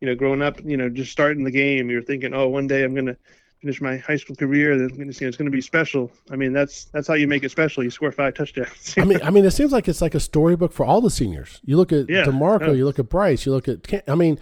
you 0.03 0.09
know, 0.09 0.15
growing 0.15 0.41
up, 0.41 0.59
you 0.65 0.75
know, 0.75 0.89
just 0.89 1.13
starting 1.13 1.45
the 1.45 1.51
game, 1.51 1.89
you're 1.89 2.01
thinking, 2.01 2.33
oh, 2.33 2.49
one 2.49 2.67
day 2.67 2.83
I'm 2.83 2.93
going 2.93 3.05
to 3.05 3.15
finish 3.61 3.79
my 3.79 3.95
high 3.95 4.17
school 4.17 4.35
career. 4.35 4.77
Then 4.77 5.07
it's, 5.07 5.21
it's 5.21 5.37
going 5.37 5.49
to 5.49 5.55
be 5.55 5.61
special. 5.61 6.11
I 6.29 6.35
mean, 6.35 6.51
that's 6.51 6.83
that's 6.91 7.07
how 7.07 7.13
you 7.13 7.25
make 7.25 7.45
it 7.45 7.51
special. 7.51 7.85
You 7.85 7.89
score 7.89 8.11
five 8.11 8.33
touchdowns. 8.33 8.95
I 8.97 9.05
mean, 9.05 9.21
I 9.23 9.29
mean, 9.29 9.45
it 9.45 9.51
seems 9.51 9.71
like 9.71 9.87
it's 9.87 10.01
like 10.01 10.13
a 10.13 10.19
storybook 10.19 10.73
for 10.73 10.85
all 10.85 10.99
the 10.99 11.09
seniors. 11.09 11.61
You 11.63 11.77
look 11.77 11.93
at 11.93 12.09
yeah, 12.09 12.25
Demarco, 12.25 12.67
yeah. 12.67 12.73
you 12.73 12.83
look 12.83 12.99
at 12.99 13.07
Bryce, 13.07 13.45
you 13.45 13.53
look 13.53 13.69
at. 13.69 14.03
I 14.05 14.15
mean, 14.15 14.39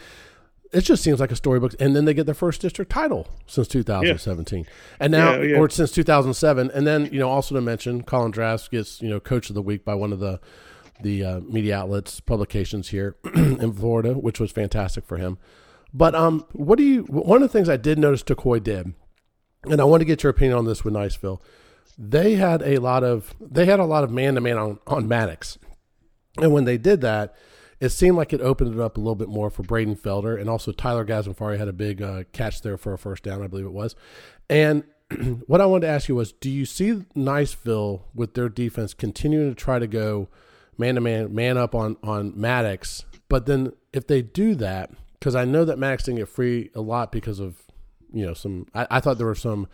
it 0.73 0.81
just 0.81 1.03
seems 1.03 1.19
like 1.19 1.31
a 1.31 1.35
storybook. 1.35 1.75
And 1.79 1.95
then 1.95 2.05
they 2.05 2.15
get 2.15 2.25
their 2.25 2.33
first 2.33 2.59
district 2.59 2.91
title 2.91 3.27
since 3.45 3.67
2017, 3.67 4.63
yeah. 4.63 4.65
and 4.99 5.11
now 5.11 5.39
or 5.39 5.69
since 5.69 5.91
2007. 5.91 6.71
And 6.71 6.87
then 6.87 7.07
you 7.13 7.19
know 7.19 7.29
also 7.29 7.53
to 7.53 7.61
mention, 7.61 8.01
Colin 8.01 8.31
Drafts 8.31 8.67
gets 8.67 8.99
you 8.99 9.09
know 9.09 9.19
coach 9.19 9.49
of 9.49 9.53
the 9.53 9.61
week 9.61 9.85
by 9.85 9.93
one 9.93 10.11
of 10.11 10.19
the 10.19 10.39
the 11.03 11.23
uh, 11.23 11.39
media 11.41 11.77
outlets 11.77 12.19
publications 12.19 12.89
here 12.89 13.15
in 13.35 13.73
Florida, 13.73 14.13
which 14.13 14.39
was 14.39 14.51
fantastic 14.51 15.05
for 15.05 15.17
him. 15.17 15.37
But 15.93 16.15
um, 16.15 16.45
what 16.53 16.77
do 16.77 16.83
you? 16.83 17.03
One 17.03 17.43
of 17.43 17.51
the 17.51 17.57
things 17.57 17.69
I 17.69 17.77
did 17.77 17.99
notice 17.99 18.23
Tocoi 18.23 18.63
did, 18.63 18.93
and 19.63 19.81
I 19.81 19.83
want 19.83 20.01
to 20.01 20.05
get 20.05 20.23
your 20.23 20.29
opinion 20.29 20.57
on 20.57 20.65
this 20.65 20.83
with 20.83 20.93
Niceville. 20.93 21.41
They 21.97 22.35
had 22.35 22.61
a 22.61 22.77
lot 22.77 23.03
of 23.03 23.33
they 23.41 23.65
had 23.65 23.79
a 23.79 23.85
lot 23.85 24.03
of 24.03 24.11
man 24.11 24.35
to 24.35 24.41
man 24.41 24.57
on 24.57 24.79
on 24.87 25.07
Maddox, 25.07 25.57
and 26.37 26.53
when 26.53 26.63
they 26.63 26.77
did 26.77 27.01
that, 27.01 27.35
it 27.81 27.89
seemed 27.89 28.15
like 28.15 28.31
it 28.31 28.41
opened 28.41 28.73
it 28.73 28.79
up 28.79 28.95
a 28.95 28.99
little 28.99 29.15
bit 29.15 29.27
more 29.27 29.49
for 29.49 29.63
Braden 29.63 29.97
Felder, 29.97 30.39
and 30.39 30.49
also 30.49 30.71
Tyler 30.71 31.05
Gazanfari 31.05 31.57
had 31.57 31.67
a 31.67 31.73
big 31.73 32.01
uh, 32.01 32.23
catch 32.31 32.61
there 32.61 32.77
for 32.77 32.93
a 32.93 32.97
first 32.97 33.23
down, 33.23 33.41
I 33.41 33.47
believe 33.47 33.65
it 33.65 33.73
was. 33.73 33.95
And 34.49 34.83
what 35.47 35.61
I 35.61 35.65
wanted 35.65 35.87
to 35.87 35.91
ask 35.91 36.07
you 36.07 36.15
was, 36.15 36.31
do 36.31 36.49
you 36.49 36.65
see 36.65 37.03
Niceville 37.15 38.03
with 38.13 38.35
their 38.35 38.49
defense 38.49 38.93
continuing 38.93 39.49
to 39.49 39.55
try 39.55 39.79
to 39.79 39.87
go 39.87 40.29
man 40.77 40.95
to 40.95 41.01
man, 41.01 41.33
man 41.33 41.57
up 41.57 41.75
on 41.75 41.97
on 42.03 42.39
Maddox? 42.39 43.05
But 43.29 43.45
then 43.45 43.73
if 43.93 44.07
they 44.07 44.21
do 44.21 44.55
that, 44.55 44.91
because 45.13 45.35
I 45.35 45.45
know 45.45 45.65
that 45.65 45.79
Maddox 45.79 46.03
didn't 46.03 46.19
get 46.19 46.29
free 46.29 46.69
a 46.75 46.81
lot 46.81 47.11
because 47.11 47.39
of 47.39 47.61
you 48.11 48.25
know 48.25 48.33
some. 48.33 48.67
I, 48.73 48.87
I 48.91 48.99
thought 48.99 49.17
there 49.17 49.27
were 49.27 49.35
some 49.35 49.67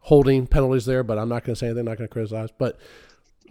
holding 0.00 0.46
penalties 0.46 0.86
there, 0.86 1.02
but 1.02 1.18
I'm 1.18 1.28
not 1.28 1.44
going 1.44 1.54
to 1.54 1.58
say 1.58 1.66
anything. 1.66 1.84
Not 1.84 1.98
going 1.98 2.08
to 2.08 2.12
criticize. 2.12 2.50
But 2.56 2.78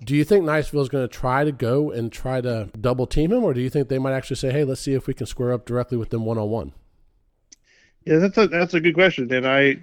do 0.04 0.16
you 0.16 0.24
think 0.24 0.46
Niceville 0.46 0.82
is 0.82 0.90
going 0.90 1.08
to 1.08 1.14
try 1.14 1.44
to 1.44 1.52
go 1.52 1.92
and 1.92 2.12
try 2.12 2.42
to 2.42 2.70
double 2.80 3.06
team 3.06 3.32
him, 3.32 3.44
or 3.44 3.54
do 3.54 3.62
you 3.62 3.70
think 3.70 3.90
they 3.90 4.00
might 4.00 4.14
actually 4.14 4.38
say, 4.38 4.52
"Hey, 4.52 4.64
let's 4.64 4.82
see 4.82 4.94
if 4.94 5.08
we 5.08 5.14
can 5.14 5.28
square 5.28 5.52
up 5.52 5.66
directly 5.66 5.98
with 5.98 6.10
them 6.10 6.26
one 6.26 6.38
on 6.38 6.50
one"? 6.50 6.74
Yeah, 8.06 8.18
that's 8.18 8.38
a 8.38 8.48
that's 8.48 8.74
a 8.74 8.80
good 8.80 8.94
question, 8.96 9.32
and 9.34 9.46
I, 9.46 9.78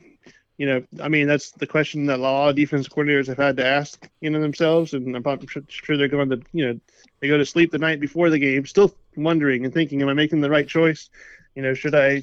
you 0.58 0.66
know, 0.66 0.82
I 1.02 1.08
mean 1.08 1.26
that's 1.26 1.50
the 1.50 1.66
question 1.66 2.06
that 2.06 2.18
a 2.18 2.22
lot 2.22 2.50
of 2.50 2.56
defense 2.56 2.88
coordinators 2.88 3.26
have 3.26 3.36
had 3.36 3.56
to 3.58 3.66
ask, 3.66 4.08
you 4.20 4.30
know, 4.30 4.40
themselves, 4.40 4.94
and 4.94 5.14
I'm 5.16 5.46
sure 5.68 5.96
they're 5.96 6.08
going 6.08 6.30
to, 6.30 6.40
you 6.52 6.66
know, 6.66 6.80
they 7.20 7.28
go 7.28 7.38
to 7.38 7.46
sleep 7.46 7.70
the 7.70 7.78
night 7.78 8.00
before 8.00 8.30
the 8.30 8.38
game, 8.38 8.66
still 8.66 8.94
wondering 9.16 9.64
and 9.64 9.72
thinking, 9.72 10.02
am 10.02 10.08
I 10.08 10.14
making 10.14 10.40
the 10.40 10.50
right 10.50 10.66
choice? 10.66 11.10
You 11.54 11.62
know, 11.62 11.74
should 11.74 11.94
I 11.94 12.22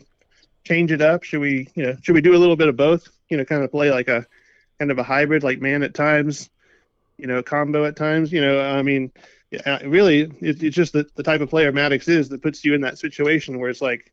change 0.63 0.91
it 0.91 1.01
up? 1.01 1.23
Should 1.23 1.41
we, 1.41 1.67
you 1.75 1.83
know, 1.83 1.97
should 2.01 2.15
we 2.15 2.21
do 2.21 2.35
a 2.35 2.37
little 2.37 2.55
bit 2.55 2.67
of 2.67 2.77
both? 2.77 3.07
You 3.29 3.37
know, 3.37 3.45
kind 3.45 3.63
of 3.63 3.71
play 3.71 3.91
like 3.91 4.07
a 4.07 4.25
kind 4.79 4.91
of 4.91 4.99
a 4.99 5.03
hybrid, 5.03 5.43
like 5.43 5.61
man 5.61 5.83
at 5.83 5.93
times, 5.93 6.49
you 7.17 7.27
know, 7.27 7.41
combo 7.43 7.85
at 7.85 7.95
times. 7.95 8.31
You 8.31 8.41
know, 8.41 8.61
I 8.61 8.81
mean, 8.81 9.11
really, 9.85 10.21
it, 10.39 10.61
it's 10.63 10.75
just 10.75 10.93
the, 10.93 11.07
the 11.15 11.23
type 11.23 11.41
of 11.41 11.49
player 11.49 11.71
Maddox 11.71 12.07
is 12.07 12.29
that 12.29 12.41
puts 12.41 12.63
you 12.63 12.73
in 12.73 12.81
that 12.81 12.97
situation 12.97 13.59
where 13.59 13.69
it's 13.69 13.81
like, 13.81 14.12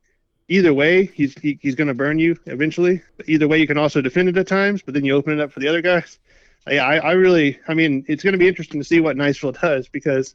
either 0.51 0.75
way, 0.75 1.07
he's 1.07 1.33
he, 1.39 1.59
he's 1.63 1.77
going 1.77 1.89
to 1.89 1.95
burn 1.95 2.19
you 2.19 2.37
eventually. 2.45 3.03
Either 3.27 3.49
way, 3.49 3.59
you 3.59 3.67
can 3.67 3.79
also 3.79 4.03
defend 4.03 4.29
it 4.29 4.37
at 4.37 4.47
times, 4.47 4.83
but 4.83 4.93
then 4.93 5.05
you 5.05 5.15
open 5.15 5.39
it 5.39 5.43
up 5.43 5.53
for 5.53 5.61
the 5.61 5.69
other 5.69 5.81
guys. 5.81 6.19
I, 6.67 6.79
I 6.79 7.13
really, 7.13 7.59
I 7.67 7.73
mean, 7.75 8.05
it's 8.07 8.23
going 8.23 8.35
to 8.35 8.39
be 8.39 8.47
interesting 8.47 8.81
to 8.81 8.85
see 8.85 9.01
what 9.01 9.17
Niceville 9.17 9.59
does 9.59 9.89
because, 9.89 10.35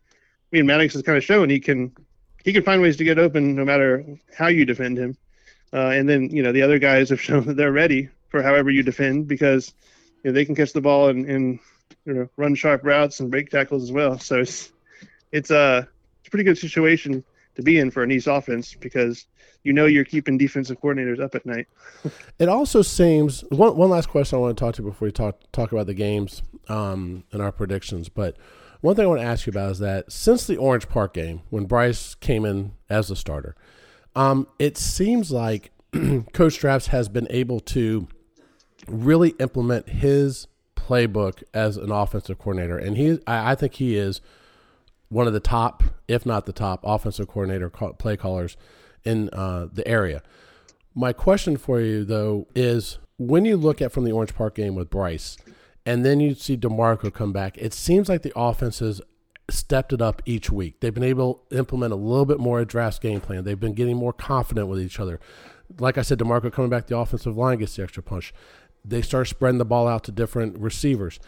I 0.52 0.56
mean, 0.56 0.66
Maddox 0.66 0.94
has 0.94 1.04
kind 1.04 1.18
of 1.18 1.24
shown 1.24 1.50
he 1.52 1.60
can 1.60 1.96
he 2.44 2.52
can 2.52 2.64
find 2.64 2.82
ways 2.82 2.98
to 2.98 3.04
get 3.04 3.20
open 3.20 3.56
no 3.56 3.64
matter 3.64 4.06
how 4.36 4.48
you 4.48 4.66
defend 4.66 4.98
him. 4.98 5.18
Uh, 5.72 5.90
and 5.90 6.08
then 6.10 6.30
you 6.30 6.42
know 6.42 6.52
the 6.52 6.64
other 6.64 6.80
guys 6.80 7.10
have 7.10 7.22
shown 7.28 7.46
that 7.46 7.58
they're 7.58 7.72
ready 7.72 8.10
for 8.30 8.42
however 8.42 8.72
you 8.72 8.82
defend 8.82 9.28
because 9.28 9.74
you 10.24 10.32
know, 10.32 10.34
they 10.34 10.46
can 10.46 10.56
catch 10.56 10.74
the 10.74 10.82
ball 10.82 11.10
and, 11.10 11.30
and 11.30 11.60
you 12.06 12.14
know 12.14 12.30
run 12.38 12.56
sharp 12.56 12.84
routes 12.84 13.20
and 13.20 13.30
break 13.30 13.50
tackles 13.50 13.84
as 13.84 13.92
well. 13.92 14.18
So 14.18 14.40
it's 14.40 14.72
it's 15.32 15.52
a 15.52 15.88
it's 16.20 16.28
a 16.28 16.32
pretty 16.32 16.46
good 16.46 16.58
situation 16.58 17.24
to 17.56 17.62
be 17.62 17.80
in 17.80 17.92
for 17.92 18.04
a 18.04 18.08
nice 18.08 18.28
offense 18.28 18.76
because 18.76 19.26
you 19.64 19.74
know 19.74 19.86
you're 19.86 20.06
keeping 20.06 20.38
defensive 20.38 20.80
coordinators 20.80 21.20
up 21.20 21.36
at 21.36 21.46
night. 21.46 21.68
it 22.40 22.50
also 22.50 22.82
seems 22.82 23.44
one 23.50 23.76
one 23.76 23.90
last 23.90 24.10
question 24.10 24.38
I 24.38 24.42
want 24.42 24.58
to 24.58 24.64
talk 24.64 24.76
to 24.76 24.84
you 24.84 24.90
before 24.90 25.08
we 25.08 25.12
talk 25.12 25.40
talk 25.52 25.72
about 25.72 25.88
the 25.88 25.94
games 25.94 26.44
um, 26.68 27.24
and 27.32 27.42
our 27.42 27.52
predictions, 27.52 28.10
but 28.10 28.38
one 28.82 28.96
thing 28.96 29.06
I 29.06 29.08
want 29.08 29.22
to 29.22 29.26
ask 29.26 29.48
you 29.48 29.52
about 29.52 29.72
is 29.72 29.80
that 29.80 30.12
since 30.12 30.46
the 30.46 30.58
Orange 30.58 30.88
Park 30.88 31.16
game, 31.16 31.42
when 31.50 31.66
Bryce 31.66 32.14
came 32.14 32.46
in 32.46 32.74
as 32.88 33.08
the 33.08 33.16
starter, 33.16 33.56
um, 34.16 34.48
it 34.60 34.78
seems 34.78 35.32
like 35.32 35.72
Coach 36.34 36.60
Drafts 36.60 36.88
has 36.88 37.10
been 37.10 37.26
able 37.32 37.60
to 37.62 38.08
really 38.88 39.30
implement 39.40 39.90
his 39.90 40.48
playbook 40.76 41.42
as 41.52 41.78
an 41.78 41.92
offensive 41.92 42.38
coordinator, 42.38 42.78
and 42.78 42.96
he, 42.96 43.20
I, 43.26 43.54
I 43.54 43.56
think 43.56 43.74
he 43.76 43.98
is 43.98 44.22
one 45.10 45.28
of 45.28 45.34
the 45.34 45.40
top, 45.40 45.84
if 46.08 46.26
not 46.26 46.46
the 46.46 46.54
top, 46.54 46.82
offensive 46.84 47.28
coordinator 47.28 47.70
play 47.70 48.18
callers 48.18 48.58
in 49.04 49.30
uh, 49.32 49.68
the 49.72 49.88
area. 49.88 50.22
My 50.94 51.14
question 51.14 51.58
for 51.58 51.80
you, 51.80 52.04
though, 52.04 52.48
is 52.56 53.00
when 53.18 53.46
you 53.46 53.58
look 53.58 53.82
at 53.82 53.92
from 53.92 54.04
the 54.04 54.12
Orange 54.12 54.36
Park 54.36 54.56
game 54.56 54.76
with 54.76 54.90
Bryce, 54.90 55.38
and 55.86 56.04
then 56.04 56.20
you 56.20 56.34
see 56.34 56.58
DeMarco 56.58 57.14
come 57.14 57.32
back. 57.32 57.58
It 57.58 57.74
seems 57.74 58.10
like 58.10 58.24
the 58.24 58.34
offense 58.36 58.80
has 58.80 59.02
stepped 59.50 59.94
it 59.94 60.02
up 60.02 60.22
each 60.26 60.50
week. 60.50 60.80
They've 60.80 60.94
been 60.94 61.04
able 61.04 61.46
to 61.50 61.58
implement 61.58 61.94
a 61.94 61.98
little 61.98 62.26
bit 62.26 62.40
more 62.40 62.60
of 62.60 62.64
a 62.64 62.66
draft 62.66 63.02
game 63.02 63.22
plan. 63.22 63.44
They've 63.44 63.60
been 63.60 63.74
getting 63.76 63.96
more 63.96 64.14
confident 64.14 64.68
with 64.68 64.82
each 64.82 65.00
other. 65.00 65.20
Like 65.80 65.98
I 65.98 66.02
said, 66.02 66.18
DeMarco 66.20 66.52
coming 66.52 66.70
back, 66.70 66.88
the 66.88 66.98
offensive 66.98 67.38
line 67.38 67.60
gets 67.60 67.76
the 67.76 67.84
extra 67.84 68.02
punch. 68.02 68.34
They 68.84 69.02
start 69.02 69.28
spreading 69.28 69.58
the 69.58 69.66
ball 69.66 69.88
out 69.88 70.04
to 70.06 70.12
different 70.12 70.58
receivers. 70.58 71.20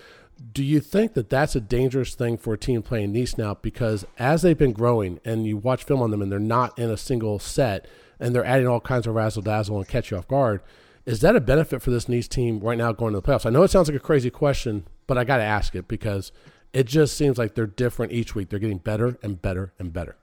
Do 0.54 0.64
you 0.64 0.80
think 0.80 1.14
that 1.14 1.30
that's 1.30 1.56
a 1.56 1.62
dangerous 1.62 2.16
thing 2.16 2.38
for 2.38 2.54
a 2.54 2.58
team 2.58 2.82
playing 2.82 3.14
Nease 3.14 3.38
now? 3.38 3.56
Because 3.56 4.06
as 4.20 4.42
they've 4.42 4.58
been 4.58 4.74
growing 4.74 5.20
and 5.26 5.46
you 5.46 5.58
watch 5.58 5.84
film 5.84 6.02
on 6.02 6.12
them 6.12 6.22
and 6.22 6.32
they're 6.32 6.40
not 6.40 6.78
in 6.78 6.90
a 6.90 6.98
single 6.98 7.40
set 7.40 7.88
and 8.20 8.34
they're 8.34 8.46
adding 8.46 8.68
all 8.68 8.80
kinds 8.80 9.08
of 9.08 9.16
razzle 9.16 9.42
dazzle 9.42 9.78
and 9.78 9.88
catch 9.88 10.12
you 10.12 10.18
off 10.18 10.28
guard– 10.28 10.62
is 11.08 11.22
that 11.22 11.38
a 11.38 11.40
benefit 11.40 11.82
for 11.82 11.90
this 11.90 12.10
Nease 12.10 12.28
team 12.28 12.60
right 12.60 12.78
now 12.78 12.92
going 12.92 13.14
to 13.14 13.22
the 13.22 13.26
playoffs? 13.26 13.46
I 13.46 13.50
know 13.50 13.64
it 13.64 13.72
sounds 13.72 13.88
like 13.88 13.96
a 13.96 14.00
crazy 14.00 14.30
question, 14.30 14.86
but 15.08 15.18
I 15.18 15.24
got 15.24 15.38
to 15.38 15.44
ask 15.44 15.74
it 15.74 15.88
because 15.88 16.34
it 16.74 16.86
just 16.86 17.16
seems 17.16 17.38
like 17.38 17.56
they're 17.56 17.66
different 17.66 18.12
each 18.12 18.36
week. 18.36 18.50
They're 18.50 18.60
getting 18.60 18.78
better 18.78 19.18
and 19.24 19.42
better 19.42 19.72
and 19.80 19.94
better. 19.94 20.18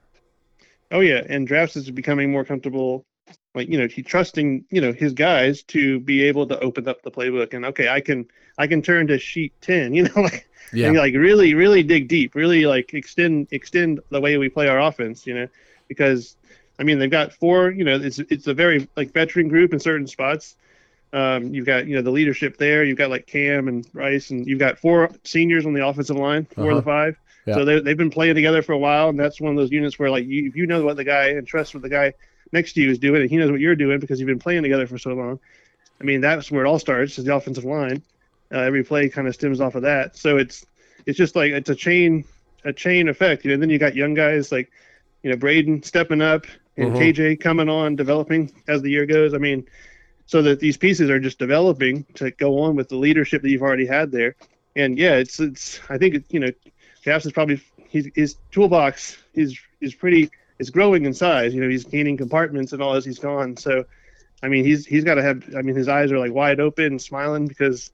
Oh 0.91 0.99
yeah, 0.99 1.23
and 1.27 1.47
drafts 1.47 1.75
is 1.75 1.89
becoming 1.89 2.31
more 2.31 2.45
comfortable. 2.45 3.03
Like 3.55 3.67
you 3.67 3.79
know, 3.79 3.87
he 3.87 4.03
trusting 4.03 4.65
you 4.69 4.79
know 4.79 4.93
his 4.93 5.13
guys 5.13 5.63
to 5.63 5.99
be 6.01 6.21
able 6.21 6.45
to 6.45 6.59
open 6.59 6.87
up 6.87 7.01
the 7.01 7.09
playbook 7.09 7.55
and 7.55 7.65
okay, 7.65 7.89
I 7.89 7.99
can 7.99 8.27
I 8.57 8.67
can 8.67 8.81
turn 8.81 9.07
to 9.07 9.19
sheet 9.19 9.53
ten. 9.61 9.93
You 9.93 10.03
know, 10.03 10.11
like 10.21 10.47
yeah. 10.73 10.87
and, 10.87 10.97
like 10.97 11.13
really 11.13 11.53
really 11.53 11.83
dig 11.83 12.07
deep, 12.07 12.35
really 12.35 12.65
like 12.65 12.93
extend 12.93 13.47
extend 13.51 13.99
the 14.09 14.21
way 14.21 14.37
we 14.37 14.49
play 14.49 14.67
our 14.67 14.79
offense. 14.79 15.25
You 15.25 15.35
know, 15.35 15.47
because 15.87 16.35
I 16.79 16.83
mean 16.83 16.99
they've 16.99 17.09
got 17.09 17.33
four. 17.33 17.71
You 17.71 17.83
know, 17.83 17.99
it's 17.99 18.19
it's 18.19 18.47
a 18.47 18.53
very 18.53 18.87
like 18.95 19.11
veteran 19.11 19.47
group 19.47 19.73
in 19.73 19.79
certain 19.79 20.07
spots 20.07 20.55
um, 21.15 21.53
you've 21.53 21.65
got 21.65 21.87
you 21.87 21.95
know 21.95 22.01
the 22.01 22.11
leadership 22.11 22.57
there. 22.57 22.83
You've 22.83 22.97
got 22.97 23.09
like 23.09 23.25
Cam 23.25 23.69
and 23.69 23.89
Bryce, 23.93 24.31
and 24.31 24.45
you've 24.45 24.59
got 24.59 24.77
four 24.77 25.09
seniors 25.23 25.65
on 25.65 25.73
the 25.73 25.87
offensive 25.87 26.17
line, 26.17 26.45
4 26.53 26.63
uh-huh. 26.63 26.71
of 26.71 26.75
the 26.75 26.81
five. 26.83 27.17
Yeah. 27.45 27.53
So 27.53 27.65
they 27.65 27.79
they've 27.79 27.97
been 27.97 28.09
playing 28.09 28.35
together 28.35 28.61
for 28.61 28.73
a 28.73 28.77
while, 28.77 29.09
and 29.09 29.19
that's 29.19 29.39
one 29.39 29.51
of 29.51 29.57
those 29.57 29.71
units 29.71 29.97
where 29.97 30.09
like 30.09 30.25
you, 30.25 30.47
if 30.47 30.57
you 30.57 30.67
know 30.67 30.83
what 30.83 30.97
the 30.97 31.05
guy 31.05 31.29
and 31.29 31.47
trust 31.47 31.73
what 31.73 31.83
the 31.83 31.89
guy 31.89 32.13
next 32.51 32.73
to 32.73 32.81
you 32.81 32.89
is 32.89 32.99
doing, 32.99 33.21
and 33.21 33.29
he 33.29 33.37
knows 33.37 33.49
what 33.49 33.61
you're 33.61 33.77
doing 33.77 33.99
because 33.99 34.19
you've 34.19 34.27
been 34.27 34.39
playing 34.39 34.63
together 34.63 34.87
for 34.87 34.97
so 34.97 35.11
long. 35.11 35.39
I 36.01 36.03
mean, 36.03 36.19
that's 36.19 36.51
where 36.51 36.65
it 36.65 36.67
all 36.67 36.79
starts 36.79 37.17
is 37.17 37.23
the 37.23 37.33
offensive 37.33 37.63
line. 37.63 38.01
Uh, 38.53 38.59
every 38.59 38.83
play 38.83 39.09
kind 39.09 39.27
of 39.27 39.33
stems 39.33 39.59
off 39.59 39.75
of 39.75 39.83
that. 39.83 40.17
So 40.17 40.37
it's 40.37 40.65
it's 41.05 41.17
just 41.17 41.35
like 41.35 41.51
it's 41.51 41.69
a 41.69 41.75
chain 41.75 42.25
a 42.63 42.73
chain 42.73 43.07
effect. 43.09 43.45
You 43.45 43.51
know, 43.51 43.57
then 43.57 43.69
you 43.69 43.77
got 43.79 43.95
young 43.95 44.13
guys 44.13 44.51
like 44.51 44.71
you 45.23 45.29
know 45.29 45.37
Braden 45.37 45.83
stepping 45.83 46.21
up 46.21 46.45
and 46.77 46.91
uh-huh. 46.91 46.99
KJ 46.99 47.39
coming 47.39 47.69
on, 47.69 47.95
developing 47.95 48.51
as 48.67 48.81
the 48.81 48.89
year 48.89 49.05
goes. 49.05 49.33
I 49.33 49.37
mean, 49.37 49.65
so 50.25 50.41
that 50.41 50.59
these 50.59 50.77
pieces 50.77 51.09
are 51.09 51.19
just 51.19 51.39
developing 51.39 52.05
to 52.15 52.31
go 52.31 52.59
on 52.63 52.75
with 52.75 52.89
the 52.89 52.97
leadership 52.97 53.41
that 53.41 53.49
you've 53.49 53.61
already 53.61 53.85
had 53.85 54.11
there. 54.11 54.35
And 54.75 54.97
yeah, 54.97 55.15
it's 55.15 55.39
it's 55.39 55.79
I 55.89 55.97
think 55.97 56.25
you 56.29 56.39
know, 56.39 56.51
Caps 57.03 57.25
is 57.25 57.31
probably 57.31 57.61
his, 57.89 58.09
his 58.13 58.35
toolbox 58.51 59.17
is 59.33 59.57
is 59.79 59.93
pretty 59.93 60.29
is 60.59 60.69
growing 60.69 61.05
in 61.05 61.13
size. 61.13 61.53
You 61.53 61.61
know, 61.61 61.69
he's 61.69 61.85
gaining 61.85 62.17
compartments 62.17 62.73
and 62.73 62.81
all 62.81 62.95
as 62.95 63.05
he's 63.05 63.19
gone. 63.19 63.57
So, 63.57 63.85
I 64.41 64.47
mean, 64.47 64.65
he's 64.65 64.85
he's 64.85 65.03
got 65.03 65.15
to 65.15 65.23
have. 65.23 65.55
I 65.55 65.61
mean, 65.61 65.75
his 65.75 65.87
eyes 65.87 66.11
are 66.11 66.19
like 66.19 66.33
wide 66.33 66.59
open, 66.59 66.99
smiling 66.99 67.47
because 67.47 67.91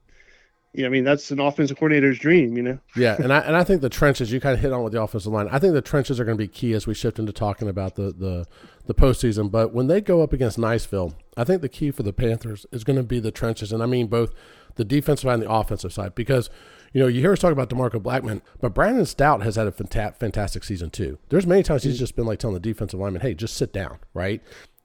yeah, 0.74 0.86
I 0.86 0.88
mean 0.88 1.04
that's 1.04 1.30
an 1.30 1.38
offensive 1.38 1.76
coordinator's 1.76 2.18
dream, 2.18 2.56
you 2.56 2.62
know. 2.62 2.78
yeah, 2.96 3.16
and 3.18 3.32
I 3.32 3.40
and 3.40 3.54
I 3.56 3.62
think 3.62 3.82
the 3.82 3.90
trenches 3.90 4.32
you 4.32 4.40
kind 4.40 4.54
of 4.54 4.60
hit 4.60 4.72
on 4.72 4.82
with 4.82 4.94
the 4.94 5.02
offensive 5.02 5.30
line. 5.30 5.48
I 5.50 5.58
think 5.58 5.74
the 5.74 5.82
trenches 5.82 6.18
are 6.18 6.24
going 6.24 6.36
to 6.36 6.42
be 6.42 6.48
key 6.48 6.72
as 6.72 6.86
we 6.86 6.94
shift 6.94 7.18
into 7.18 7.32
talking 7.32 7.68
about 7.68 7.96
the 7.96 8.12
the 8.12 8.46
the 8.86 8.94
postseason. 8.94 9.50
But 9.50 9.74
when 9.74 9.86
they 9.86 10.00
go 10.00 10.22
up 10.22 10.32
against 10.32 10.58
Niceville, 10.58 11.14
I 11.36 11.44
think 11.44 11.60
the 11.60 11.68
key 11.68 11.90
for 11.90 12.02
the 12.02 12.12
Panthers 12.12 12.64
is 12.72 12.84
going 12.84 12.96
to 12.96 13.02
be 13.02 13.20
the 13.20 13.30
trenches, 13.30 13.70
and 13.70 13.82
I 13.82 13.86
mean 13.86 14.06
both 14.06 14.32
the 14.76 14.84
defensive 14.84 15.28
and 15.28 15.42
the 15.42 15.50
offensive 15.50 15.92
side 15.92 16.14
because. 16.14 16.50
You 16.94 17.00
know, 17.00 17.06
you 17.06 17.22
hear 17.22 17.32
us 17.32 17.38
talk 17.38 17.52
about 17.52 17.70
Demarco 17.70 18.02
Blackman, 18.02 18.42
but 18.60 18.74
Brandon 18.74 19.06
Stout 19.06 19.42
has 19.42 19.56
had 19.56 19.66
a 19.66 19.72
fantastic 19.72 20.62
season 20.62 20.90
too. 20.90 21.18
There's 21.30 21.46
many 21.46 21.62
times 21.62 21.84
he's 21.84 21.96
mm. 21.96 22.00
just 22.00 22.14
been 22.14 22.26
like 22.26 22.38
telling 22.38 22.52
the 22.52 22.60
defensive 22.60 23.00
lineman, 23.00 23.22
"Hey, 23.22 23.32
just 23.32 23.56
sit 23.56 23.72
down," 23.72 23.96
right? 24.12 24.42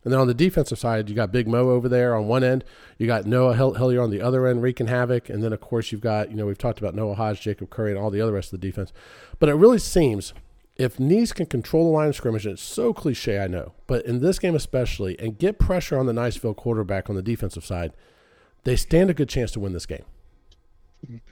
And 0.08 0.13
then 0.13 0.22
on 0.22 0.28
the 0.28 0.34
defensive 0.34 0.80
side, 0.80 1.10
you 1.10 1.15
got 1.17 1.34
Big 1.34 1.50
Mo 1.50 1.70
over 1.70 1.89
there 1.89 2.15
on 2.15 2.30
one 2.30 2.41
end. 2.41 2.63
You 2.98 3.08
got 3.08 3.26
Noah 3.26 3.58
Hillier 3.58 4.02
on 4.02 4.10
the 4.10 4.22
other 4.22 4.48
end, 4.48 4.62
wreaking 4.62 4.88
havoc. 4.88 5.28
And 5.28 5.43
then, 5.43 5.52
of 5.52 5.60
course, 5.60 5.91
you've 5.91 6.00
got, 6.00 6.32
you 6.32 6.38
know, 6.38 6.46
we've 6.46 6.58
talked 6.58 6.80
about 6.80 6.96
Noah 6.96 7.15
Hodge, 7.15 7.41
Jacob 7.41 7.70
Curry, 7.70 7.91
and 7.91 8.00
all 8.00 8.10
the 8.10 8.22
other 8.22 8.32
rest 8.32 8.54
of 8.54 8.62
the 8.62 8.65
defense. 8.65 8.93
But 9.38 9.50
it 9.50 9.56
really 9.56 9.80
seems 9.80 10.34
if 10.78 10.98
Nease 10.98 11.34
can 11.34 11.46
control 11.46 11.84
the 11.84 11.91
line 11.91 12.08
of 12.08 12.15
scrimmage, 12.15 12.46
and 12.46 12.54
it's 12.54 12.62
so 12.62 12.93
cliche, 12.93 13.38
I 13.38 13.48
know, 13.48 13.74
but 13.86 14.06
in 14.06 14.22
this 14.22 14.39
game 14.39 14.56
especially, 14.56 15.20
and 15.20 15.38
get 15.38 15.60
pressure 15.60 16.00
on 16.00 16.06
the 16.06 16.13
Niceville 16.13 16.56
quarterback 16.56 17.10
on 17.10 17.17
the 17.17 17.22
defensive 17.22 17.65
side, 17.65 17.91
they 18.63 18.78
stand 18.78 19.10
a 19.10 19.13
good 19.13 19.28
chance 19.28 19.52
to 19.52 19.60
win 19.60 19.74
this 19.74 19.86
game. 19.86 20.06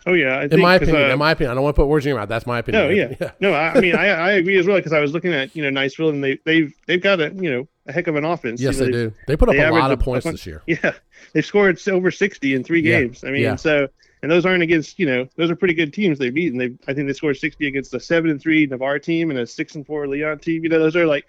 Oh 0.06 0.14
yeah, 0.14 0.38
I 0.38 0.44
in 0.44 0.50
think, 0.52 0.62
my 0.62 0.76
opinion, 0.76 1.10
uh, 1.10 1.14
in 1.14 1.20
my 1.20 1.32
opinion, 1.32 1.52
I 1.52 1.56
don't 1.56 1.64
want 1.64 1.76
to 1.76 1.82
put 1.82 1.88
words 1.88 2.06
in 2.06 2.10
your 2.12 2.20
mouth. 2.20 2.30
That's 2.30 2.46
my 2.46 2.60
opinion. 2.60 2.84
No, 2.84 2.90
yeah, 2.90 3.16
yeah. 3.22 3.32
no. 3.40 3.54
I, 3.54 3.74
I 3.74 3.82
mean, 3.82 3.96
I, 3.96 4.08
I 4.08 4.32
agree 4.34 4.58
as 4.58 4.68
well 4.68 4.78
because 4.78 4.94
I 4.94 5.00
was 5.00 5.12
looking 5.12 5.34
at 5.34 5.56
you 5.56 5.70
know 5.70 5.82
Niceville 5.82 6.10
and 6.10 6.24
they 6.24 6.40
they've 6.46 6.74
they've 6.88 7.02
got 7.02 7.20
a 7.20 7.34
you 7.34 7.52
know 7.52 7.68
a 7.88 7.92
heck 7.92 8.08
of 8.08 8.16
an 8.16 8.24
offense. 8.26 8.62
Yes, 8.62 8.76
you 8.76 8.82
know, 8.82 8.86
they 8.86 8.92
do. 8.92 9.14
They 9.28 9.36
put 9.36 9.50
up 9.50 9.56
they 9.56 9.64
a 9.66 9.72
lot 9.72 9.92
of 9.92 10.00
points 10.00 10.26
a- 10.26 10.32
this 10.32 10.46
year. 10.46 10.62
Yeah, 10.68 10.94
they've 11.34 11.46
scored 11.46 11.80
over 11.88 12.12
sixty 12.12 12.54
in 12.54 12.64
three 12.64 12.82
Yeah, 12.82 13.02
games. 13.02 13.24
I 13.24 13.32
mean, 13.32 13.42
yeah. 13.42 13.56
so 13.56 13.88
and 14.22 14.32
those 14.32 14.46
aren't 14.46 14.64
against 14.64 14.98
you 15.00 15.08
know 15.08 15.28
those 15.36 15.52
are 15.52 15.56
pretty 15.56 15.74
good 15.74 15.94
teams 15.94 16.20
they've 16.20 16.34
beaten. 16.34 16.58
They 16.58 16.76
I 16.88 16.94
think 16.94 17.08
they 17.08 17.14
scored 17.14 17.38
sixty 17.38 17.68
against 17.68 17.94
a 17.94 18.00
seven 18.00 18.30
and 18.30 18.42
three 18.42 18.66
Navarre 18.68 19.00
team 19.00 19.30
and 19.30 19.40
a 19.40 19.48
six 19.48 19.76
and 19.76 19.86
four 19.86 20.08
Leon 20.08 20.40
team. 20.40 20.64
You 20.64 20.70
know, 20.70 20.80
those 20.80 20.96
are 20.96 21.06
like 21.08 21.26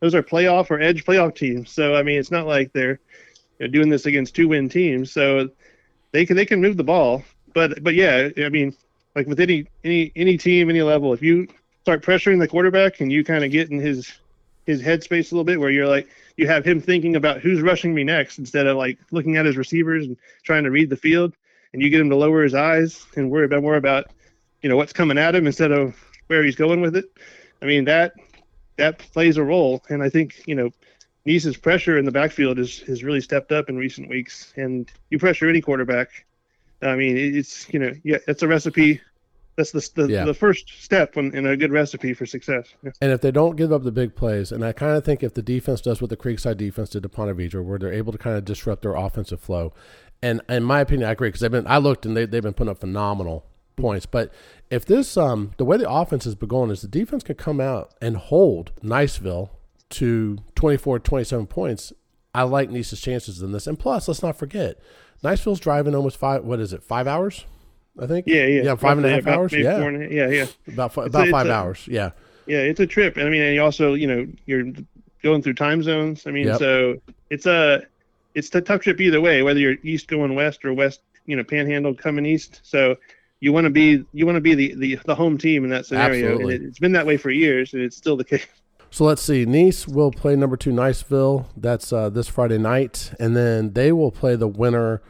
those 0.00 0.14
are 0.14 0.22
playoff 0.22 0.70
or 0.70 0.80
edge 0.80 1.04
playoff 1.04 1.34
teams. 1.36 1.70
So 1.70 1.94
I 1.94 2.02
mean, 2.02 2.18
it's 2.18 2.30
not 2.30 2.46
like 2.46 2.72
they're 2.72 3.00
you 3.58 3.66
know, 3.66 3.72
doing 3.72 3.90
this 3.90 4.06
against 4.06 4.34
two 4.34 4.48
win 4.48 4.68
teams. 4.68 5.12
So 5.12 5.50
they 6.12 6.26
can 6.26 6.36
they 6.36 6.46
can 6.46 6.60
move 6.60 6.76
the 6.76 6.84
ball. 6.84 7.22
But 7.56 7.82
but 7.82 7.94
yeah, 7.94 8.28
I 8.36 8.50
mean, 8.50 8.76
like 9.14 9.26
with 9.26 9.40
any 9.40 9.66
any 9.82 10.12
any 10.14 10.36
team, 10.36 10.68
any 10.68 10.82
level, 10.82 11.14
if 11.14 11.22
you 11.22 11.48
start 11.80 12.02
pressuring 12.02 12.38
the 12.38 12.46
quarterback 12.46 13.00
and 13.00 13.10
you 13.10 13.24
kind 13.24 13.44
of 13.46 13.50
get 13.50 13.70
in 13.70 13.78
his 13.78 14.12
his 14.66 14.82
headspace 14.82 15.32
a 15.32 15.34
little 15.34 15.42
bit, 15.42 15.58
where 15.58 15.70
you're 15.70 15.88
like 15.88 16.06
you 16.36 16.46
have 16.46 16.66
him 16.66 16.82
thinking 16.82 17.16
about 17.16 17.40
who's 17.40 17.62
rushing 17.62 17.94
me 17.94 18.04
next 18.04 18.38
instead 18.38 18.66
of 18.66 18.76
like 18.76 18.98
looking 19.10 19.38
at 19.38 19.46
his 19.46 19.56
receivers 19.56 20.04
and 20.04 20.18
trying 20.42 20.64
to 20.64 20.70
read 20.70 20.90
the 20.90 20.98
field, 20.98 21.32
and 21.72 21.80
you 21.80 21.88
get 21.88 21.98
him 21.98 22.10
to 22.10 22.16
lower 22.16 22.42
his 22.42 22.52
eyes 22.52 23.06
and 23.16 23.30
worry 23.30 23.46
about 23.46 23.62
more 23.62 23.76
about 23.76 24.10
you 24.60 24.68
know 24.68 24.76
what's 24.76 24.92
coming 24.92 25.16
at 25.16 25.34
him 25.34 25.46
instead 25.46 25.72
of 25.72 25.98
where 26.26 26.44
he's 26.44 26.56
going 26.56 26.82
with 26.82 26.94
it. 26.94 27.06
I 27.62 27.64
mean 27.64 27.86
that 27.86 28.12
that 28.76 28.98
plays 28.98 29.38
a 29.38 29.42
role, 29.42 29.82
and 29.88 30.02
I 30.02 30.10
think 30.10 30.42
you 30.46 30.54
know. 30.54 30.70
Nease's 31.24 31.56
pressure 31.56 31.98
in 31.98 32.04
the 32.04 32.12
backfield 32.12 32.56
is 32.56 32.78
has 32.82 33.02
really 33.02 33.20
stepped 33.20 33.50
up 33.50 33.68
in 33.68 33.76
recent 33.76 34.08
weeks, 34.08 34.52
and 34.56 34.88
you 35.10 35.18
pressure 35.18 35.48
any 35.48 35.60
quarterback. 35.60 36.24
I 36.82 36.94
mean, 36.96 37.16
it's 37.16 37.72
you 37.72 37.78
know, 37.78 37.92
yeah, 38.04 38.18
it's 38.28 38.42
a 38.42 38.48
recipe. 38.48 39.00
That's 39.56 39.70
the 39.70 39.88
the, 39.94 40.08
Yeah. 40.12 40.24
the 40.26 40.34
first 40.34 40.68
step 40.82 41.16
in, 41.16 41.34
in 41.34 41.46
a 41.46 41.56
good 41.56 41.72
recipe 41.72 42.12
for 42.12 42.26
success. 42.26 42.66
Yeah. 42.82 42.90
And 43.00 43.10
if 43.12 43.22
they 43.22 43.30
don't 43.30 43.56
give 43.56 43.72
up 43.72 43.84
the 43.84 43.92
big 43.92 44.14
plays, 44.14 44.52
and 44.52 44.62
I 44.64 44.72
kind 44.72 44.96
of 44.96 45.04
think 45.04 45.22
if 45.22 45.32
the 45.32 45.40
defense 45.42 45.80
does 45.80 46.00
what 46.02 46.10
the 46.10 46.16
Creekside 46.16 46.58
defense 46.58 46.90
did 46.90 47.02
to 47.04 47.08
Ponte 47.08 47.34
Vedra, 47.36 47.64
where 47.64 47.78
they're 47.78 47.92
able 47.92 48.12
to 48.12 48.18
kind 48.18 48.36
of 48.36 48.44
disrupt 48.44 48.82
their 48.82 48.94
offensive 48.94 49.40
flow, 49.40 49.72
and 50.22 50.42
in 50.48 50.62
my 50.62 50.80
opinion, 50.80 51.08
I 51.08 51.12
agree 51.12 51.28
because 51.28 51.40
they've 51.40 51.50
been 51.50 51.66
I 51.66 51.78
looked 51.78 52.04
and 52.04 52.14
they 52.16 52.26
they've 52.26 52.42
been 52.42 52.52
putting 52.54 52.70
up 52.70 52.80
phenomenal 52.80 53.46
points. 53.76 54.04
But 54.04 54.30
if 54.70 54.84
this 54.84 55.16
um 55.16 55.52
the 55.56 55.64
way 55.64 55.78
the 55.78 55.90
offense 55.90 56.24
has 56.24 56.34
been 56.34 56.48
going 56.50 56.70
is 56.70 56.82
the 56.82 56.88
defense 56.88 57.22
can 57.22 57.36
come 57.36 57.60
out 57.60 57.94
and 58.02 58.16
hold 58.18 58.72
Niceville 58.82 59.48
to 59.90 60.38
24, 60.54 60.98
27 60.98 61.46
points. 61.46 61.92
I 62.34 62.42
like 62.42 62.68
Nease's 62.68 63.00
chances 63.00 63.40
in 63.40 63.52
this, 63.52 63.66
and 63.66 63.78
plus, 63.78 64.08
let's 64.08 64.22
not 64.22 64.36
forget, 64.36 64.78
Niceville's 65.26 65.60
driving 65.60 65.94
almost 65.94 66.16
five. 66.16 66.44
What 66.44 66.60
is 66.60 66.72
it? 66.72 66.82
Five 66.82 67.06
hours, 67.06 67.44
I 68.00 68.06
think. 68.06 68.26
Yeah, 68.26 68.46
yeah, 68.46 68.62
yeah, 68.62 68.74
five 68.76 68.96
and 68.98 69.06
a 69.06 69.10
half 69.10 69.26
hours. 69.26 69.52
Yeah, 69.52 69.78
four 69.80 69.90
a- 69.90 70.08
yeah, 70.12 70.28
yeah, 70.28 70.46
about 70.68 70.96
It's 70.96 71.06
about 71.08 71.28
a- 71.28 71.30
five 71.30 71.46
a- 71.46 71.52
hours. 71.52 71.86
Yeah. 71.90 72.10
yeah. 72.46 72.58
It's 72.58 72.80
a 72.80 72.86
trip, 72.86 73.16
and 73.16 73.26
I 73.26 73.30
mean, 73.30 73.42
and 73.42 73.54
you 73.54 73.62
also, 73.62 73.94
you 73.94 74.06
know, 74.06 74.26
you're 74.46 74.64
going 75.22 75.42
through 75.42 75.54
time 75.54 75.82
zones. 75.82 76.26
I 76.26 76.30
mean, 76.30 76.46
Yep. 76.46 76.58
so 76.58 76.96
it's 77.30 77.46
a 77.46 77.82
it's 78.34 78.54
a 78.54 78.60
tough 78.60 78.82
trip 78.82 79.00
either 79.00 79.20
way, 79.20 79.42
whether 79.42 79.58
you're 79.58 79.76
east 79.82 80.08
going 80.08 80.34
west 80.34 80.64
or 80.64 80.72
west, 80.74 81.00
you 81.26 81.34
know, 81.36 81.42
panhandle 81.44 81.94
coming 81.94 82.26
east. 82.26 82.60
So 82.62 82.96
you 83.40 83.52
want 83.52 83.64
to 83.64 83.70
be 83.70 84.04
you 84.12 84.26
want 84.26 84.36
to 84.36 84.40
be 84.40 84.54
the, 84.54 84.74
the 84.76 84.98
the 85.06 85.14
home 85.14 85.38
team 85.38 85.64
in 85.64 85.70
that 85.70 85.86
scenario, 85.86 86.48
it, 86.48 86.62
it's 86.62 86.78
been 86.78 86.92
that 86.92 87.06
way 87.06 87.16
for 87.16 87.30
years, 87.30 87.74
and 87.74 87.82
it's 87.82 87.96
still 87.96 88.16
the 88.16 88.24
case. 88.24 88.46
So 88.88 89.04
let's 89.04 89.20
see. 89.20 89.44
Nease 89.44 89.86
will 89.88 90.12
play 90.12 90.36
number 90.36 90.56
two 90.56 90.70
Niceville. 90.70 91.46
That's 91.56 91.92
uh, 91.92 92.08
this 92.08 92.28
Friday 92.28 92.56
night, 92.56 93.10
and 93.18 93.36
then 93.36 93.72
they 93.74 93.90
will 93.92 94.12
play 94.12 94.36
the 94.36 94.46
winner 94.48 95.02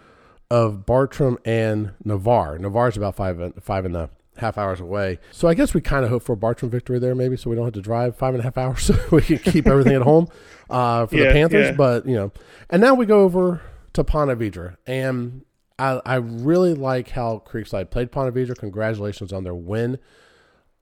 of 0.50 0.86
Bartram 0.86 1.38
and 1.44 1.92
Navarre. 2.04 2.58
Navarre's 2.58 2.96
about 2.96 3.16
five 3.16 3.40
and 3.40 3.62
five 3.62 3.84
and 3.84 3.96
a 3.96 4.10
half 4.38 4.58
hours 4.58 4.80
away. 4.80 5.18
So 5.30 5.48
I 5.48 5.54
guess 5.54 5.74
we 5.74 5.80
kind 5.80 6.04
of 6.04 6.10
hope 6.10 6.22
for 6.22 6.34
a 6.34 6.36
Bartram 6.36 6.70
victory 6.70 6.98
there, 6.98 7.14
maybe, 7.14 7.36
so 7.36 7.50
we 7.50 7.56
don't 7.56 7.64
have 7.64 7.74
to 7.74 7.80
drive 7.80 8.16
five 8.16 8.34
and 8.34 8.40
a 8.40 8.44
half 8.44 8.58
hours, 8.58 8.82
so 8.82 8.96
we 9.10 9.22
can 9.22 9.38
keep 9.38 9.66
everything 9.66 9.94
at 9.94 10.02
home 10.02 10.28
uh, 10.70 11.06
for 11.06 11.16
the 11.16 11.32
Panthers. 11.32 11.66
yeah. 11.66 11.72
But 11.72 12.06
you 12.06 12.14
know, 12.14 12.32
and 12.70 12.80
now 12.80 12.94
we 12.94 13.06
go 13.06 13.20
over 13.20 13.62
to 13.94 14.04
Ponte 14.04 14.38
Vedra, 14.38 14.76
and 14.86 15.44
I, 15.78 16.00
I 16.04 16.16
really 16.16 16.74
like 16.74 17.10
how 17.10 17.42
Creekside 17.46 17.90
played 17.90 18.12
Ponte 18.12 18.34
Vedra. 18.34 18.56
Congratulations 18.56 19.32
on 19.32 19.44
their 19.44 19.54
win. 19.54 19.98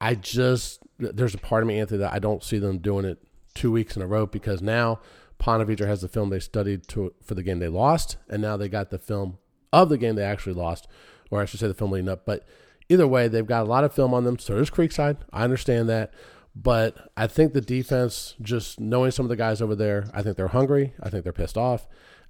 I 0.00 0.14
just 0.14 0.80
there's 0.98 1.34
a 1.34 1.38
part 1.38 1.62
of 1.62 1.68
me, 1.68 1.78
Anthony, 1.78 1.98
that 1.98 2.12
I 2.12 2.18
don't 2.18 2.42
see 2.42 2.58
them 2.58 2.78
doing 2.78 3.04
it 3.04 3.18
two 3.54 3.70
weeks 3.70 3.96
in 3.96 4.02
a 4.02 4.06
row 4.06 4.26
because 4.26 4.60
now 4.60 5.00
Ponte 5.38 5.66
Vedra 5.66 5.86
has 5.86 6.00
the 6.02 6.08
film 6.08 6.30
they 6.30 6.40
studied 6.40 6.86
to 6.88 7.14
for 7.22 7.34
the 7.34 7.42
game 7.42 7.58
they 7.58 7.68
lost, 7.68 8.16
and 8.28 8.42
now 8.42 8.56
they 8.56 8.68
got 8.68 8.90
the 8.90 8.98
film 8.98 9.38
of 9.82 9.88
the 9.88 9.98
game 9.98 10.14
they 10.14 10.24
actually 10.24 10.54
lost, 10.54 10.86
or 11.30 11.40
I 11.40 11.44
should 11.44 11.60
say 11.60 11.68
the 11.68 11.74
film 11.74 11.90
leading 11.92 12.08
up. 12.08 12.24
But 12.24 12.46
either 12.88 13.06
way, 13.06 13.28
they've 13.28 13.46
got 13.46 13.62
a 13.62 13.68
lot 13.68 13.84
of 13.84 13.92
film 13.92 14.14
on 14.14 14.24
them. 14.24 14.38
So 14.38 14.54
there's 14.54 14.70
Creekside. 14.70 15.18
I 15.32 15.44
understand 15.44 15.88
that. 15.88 16.12
But 16.56 17.10
I 17.16 17.26
think 17.26 17.52
the 17.52 17.60
defense, 17.60 18.34
just 18.40 18.78
knowing 18.78 19.10
some 19.10 19.26
of 19.26 19.30
the 19.30 19.36
guys 19.36 19.60
over 19.60 19.74
there, 19.74 20.08
I 20.14 20.22
think 20.22 20.36
they're 20.36 20.48
hungry. 20.48 20.94
I 21.02 21.10
think 21.10 21.24
they're 21.24 21.32
pissed 21.32 21.58
off. 21.58 21.88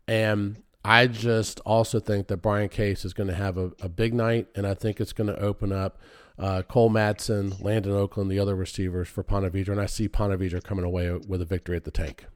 And 0.09 0.62
I 0.85 1.07
just 1.07 1.61
also 1.61 2.00
think 2.00 2.28
that 2.28 2.38
Brian 2.38 2.68
Case 2.68 3.04
is 3.04 3.12
going 3.12 3.28
to 3.28 3.35
have 3.35 3.57
a, 3.57 3.72
a 3.80 3.88
big 3.88 4.14
night, 4.14 4.48
and 4.54 4.66
I 4.66 4.74
think 4.74 5.00
it's 5.00 5.12
going 5.12 5.28
to 5.28 5.38
open 5.38 5.72
up 5.72 5.98
uh, 6.38 6.62
Cole 6.62 6.90
Madsen, 6.90 7.62
Landon 7.62 7.92
Oakland, 7.92 8.30
the 8.30 8.38
other 8.38 8.54
receivers 8.54 9.09
for 9.09 9.22
Ponte 9.22 9.50
Vedra, 9.52 9.70
and 9.70 9.80
I 9.80 9.87
see 9.87 10.09
Ponte 10.09 10.38
Vedra 10.38 10.62
coming 10.62 10.85
away 10.85 11.11
with 11.12 11.40
a 11.40 11.46
victory 11.46 11.76
at 11.76 11.85
the 11.85 11.90
tank. 11.90 12.26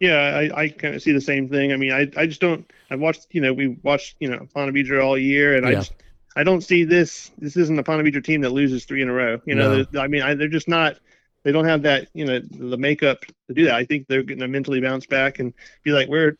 Yeah, 0.00 0.16
I, 0.16 0.62
I 0.62 0.68
kind 0.68 0.94
of 0.94 1.02
see 1.02 1.12
the 1.12 1.20
same 1.20 1.48
thing. 1.48 1.72
I 1.72 1.76
mean, 1.76 1.92
I, 1.92 2.10
I 2.16 2.26
just 2.26 2.40
don't. 2.40 2.70
I've 2.90 3.00
watched, 3.00 3.26
you 3.30 3.40
know, 3.40 3.52
we 3.52 3.68
watched, 3.82 4.16
you 4.20 4.28
know, 4.30 4.46
Ponte 4.54 4.74
Vedra 4.74 5.04
all 5.04 5.16
year, 5.18 5.56
and 5.56 5.66
I 5.66 5.70
just, 5.80 5.92
I 6.36 6.42
don't 6.44 6.62
see 6.62 6.84
this. 6.84 7.30
This 7.38 7.56
isn't 7.56 7.78
a 7.78 7.82
Ponte 7.82 8.04
Vedra 8.04 8.22
team 8.22 8.42
that 8.42 8.50
loses 8.50 8.84
three 8.84 9.02
in 9.02 9.08
a 9.08 9.12
row. 9.12 9.40
You 9.46 9.54
know, 9.54 9.84
No. 9.92 10.00
I 10.00 10.08
mean, 10.08 10.22
I, 10.22 10.34
they're 10.34 10.48
just 10.48 10.68
not. 10.68 10.96
They 11.42 11.52
don't 11.52 11.66
have 11.66 11.82
that, 11.82 12.08
you 12.14 12.24
know, 12.24 12.40
the 12.40 12.78
makeup 12.78 13.20
to 13.48 13.54
do 13.54 13.66
that. 13.66 13.74
I 13.74 13.84
think 13.84 14.06
they're 14.08 14.22
going 14.22 14.40
to 14.40 14.48
mentally 14.48 14.80
bounce 14.80 15.06
back 15.06 15.38
and 15.38 15.52
be 15.82 15.92
like, 15.92 16.08
we're. 16.08 16.36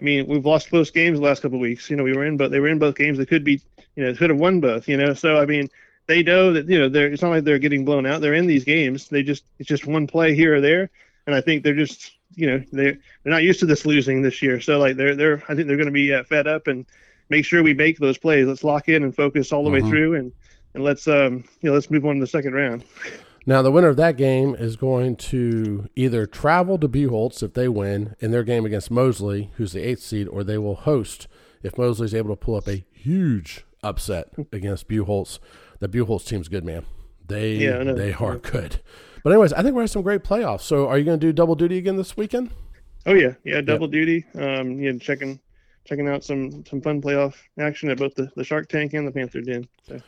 I 0.00 0.02
mean, 0.02 0.26
we've 0.26 0.46
lost 0.46 0.70
close 0.70 0.90
games 0.90 1.18
the 1.18 1.24
last 1.24 1.42
couple 1.42 1.58
of 1.58 1.60
weeks. 1.60 1.90
You 1.90 1.96
know, 1.96 2.04
we 2.04 2.14
were 2.14 2.24
in, 2.24 2.38
but 2.38 2.50
they 2.50 2.58
were 2.58 2.68
in 2.68 2.78
both 2.78 2.96
games. 2.96 3.18
They 3.18 3.26
could 3.26 3.44
be, 3.44 3.60
you 3.96 4.04
know, 4.04 4.14
could 4.14 4.30
have 4.30 4.38
won 4.38 4.60
both. 4.60 4.88
You 4.88 4.96
know, 4.96 5.12
so 5.12 5.38
I 5.38 5.44
mean, 5.44 5.68
they 6.06 6.22
know 6.22 6.54
that 6.54 6.68
you 6.68 6.78
know 6.78 6.88
they're. 6.88 7.12
It's 7.12 7.22
not 7.22 7.30
like 7.30 7.44
they're 7.44 7.58
getting 7.58 7.84
blown 7.84 8.06
out. 8.06 8.20
They're 8.20 8.34
in 8.34 8.46
these 8.46 8.64
games. 8.64 9.08
They 9.08 9.22
just 9.22 9.44
it's 9.58 9.68
just 9.68 9.86
one 9.86 10.06
play 10.06 10.34
here 10.34 10.56
or 10.56 10.60
there, 10.60 10.90
and 11.26 11.36
I 11.36 11.40
think 11.40 11.62
they're 11.62 11.74
just 11.74 12.12
you 12.34 12.46
know 12.46 12.62
they're 12.72 12.92
they're 13.22 13.32
not 13.32 13.42
used 13.42 13.60
to 13.60 13.66
this 13.66 13.84
losing 13.86 14.22
this 14.22 14.40
year. 14.42 14.60
So 14.60 14.78
like 14.78 14.96
they're 14.96 15.14
they're 15.16 15.42
I 15.48 15.54
think 15.54 15.66
they're 15.68 15.76
going 15.76 15.86
to 15.86 15.92
be 15.92 16.12
uh, 16.14 16.24
fed 16.24 16.46
up 16.46 16.66
and 16.66 16.86
make 17.28 17.44
sure 17.44 17.62
we 17.62 17.74
make 17.74 17.98
those 17.98 18.18
plays. 18.18 18.46
Let's 18.46 18.64
lock 18.64 18.88
in 18.88 19.02
and 19.02 19.14
focus 19.14 19.52
all 19.52 19.64
the 19.64 19.70
Mhm. 19.70 19.82
way 19.84 19.88
through 19.90 20.14
and 20.14 20.32
and 20.74 20.84
let's 20.84 21.06
um 21.08 21.44
you 21.60 21.68
know 21.68 21.74
let's 21.74 21.90
move 21.90 22.04
on 22.06 22.16
to 22.16 22.20
the 22.20 22.26
second 22.26 22.54
round. 22.54 22.84
Now, 23.46 23.62
the 23.62 23.70
winner 23.72 23.88
of 23.88 23.96
that 23.96 24.18
game 24.18 24.54
is 24.54 24.76
going 24.76 25.16
to 25.16 25.88
either 25.96 26.26
travel 26.26 26.78
to 26.78 26.86
Buchholz 26.86 27.42
if 27.42 27.54
they 27.54 27.68
win 27.68 28.14
in 28.20 28.32
their 28.32 28.44
game 28.44 28.66
against 28.66 28.90
Mosley, 28.90 29.50
who's 29.56 29.72
the 29.72 29.80
eighth 29.80 30.02
seed, 30.02 30.28
or 30.28 30.44
they 30.44 30.58
will 30.58 30.74
host 30.74 31.26
if 31.62 31.78
Mosley's 31.78 32.14
able 32.14 32.28
to 32.30 32.36
pull 32.36 32.54
up 32.56 32.68
a 32.68 32.84
huge 32.92 33.64
upset 33.82 34.28
against 34.52 34.88
Buchholz. 34.88 35.38
The 35.78 35.88
Buchholz 35.88 36.26
team's 36.26 36.48
good, 36.48 36.64
man. 36.66 36.84
They 37.26 37.54
Yeah, 37.54 37.82
they 37.82 38.12
are 38.12 38.36
good. 38.36 38.80
But 39.22 39.32
anyways, 39.32 39.52
I 39.52 39.62
think 39.62 39.74
we're 39.74 39.82
having 39.82 39.88
some 39.88 40.02
great 40.02 40.22
playoffs. 40.22 40.62
So, 40.62 40.88
are 40.88 40.98
you 40.98 41.04
going 41.04 41.18
to 41.18 41.26
do 41.26 41.32
double 41.32 41.54
duty 41.54 41.78
again 41.78 41.96
this 41.96 42.16
weekend? 42.16 42.50
Oh 43.06 43.14
yeah, 43.14 43.34
yeah, 43.44 43.60
double 43.60 43.88
duty. 43.88 44.24
Um, 44.34 44.78
know, 44.92 44.98
checking 44.98 45.40
checking 45.84 46.08
out 46.08 46.22
some 46.22 46.64
some 46.66 46.80
fun 46.80 47.00
playoff 47.00 47.34
action 47.58 47.90
at 47.90 47.98
both 47.98 48.14
the, 48.14 48.30
the 48.36 48.44
Shark 48.44 48.68
Tank 48.68 48.92
and 48.92 49.06
the 49.06 49.12
Panther 49.12 49.40
Den. 49.40 49.66
So. 49.86 50.00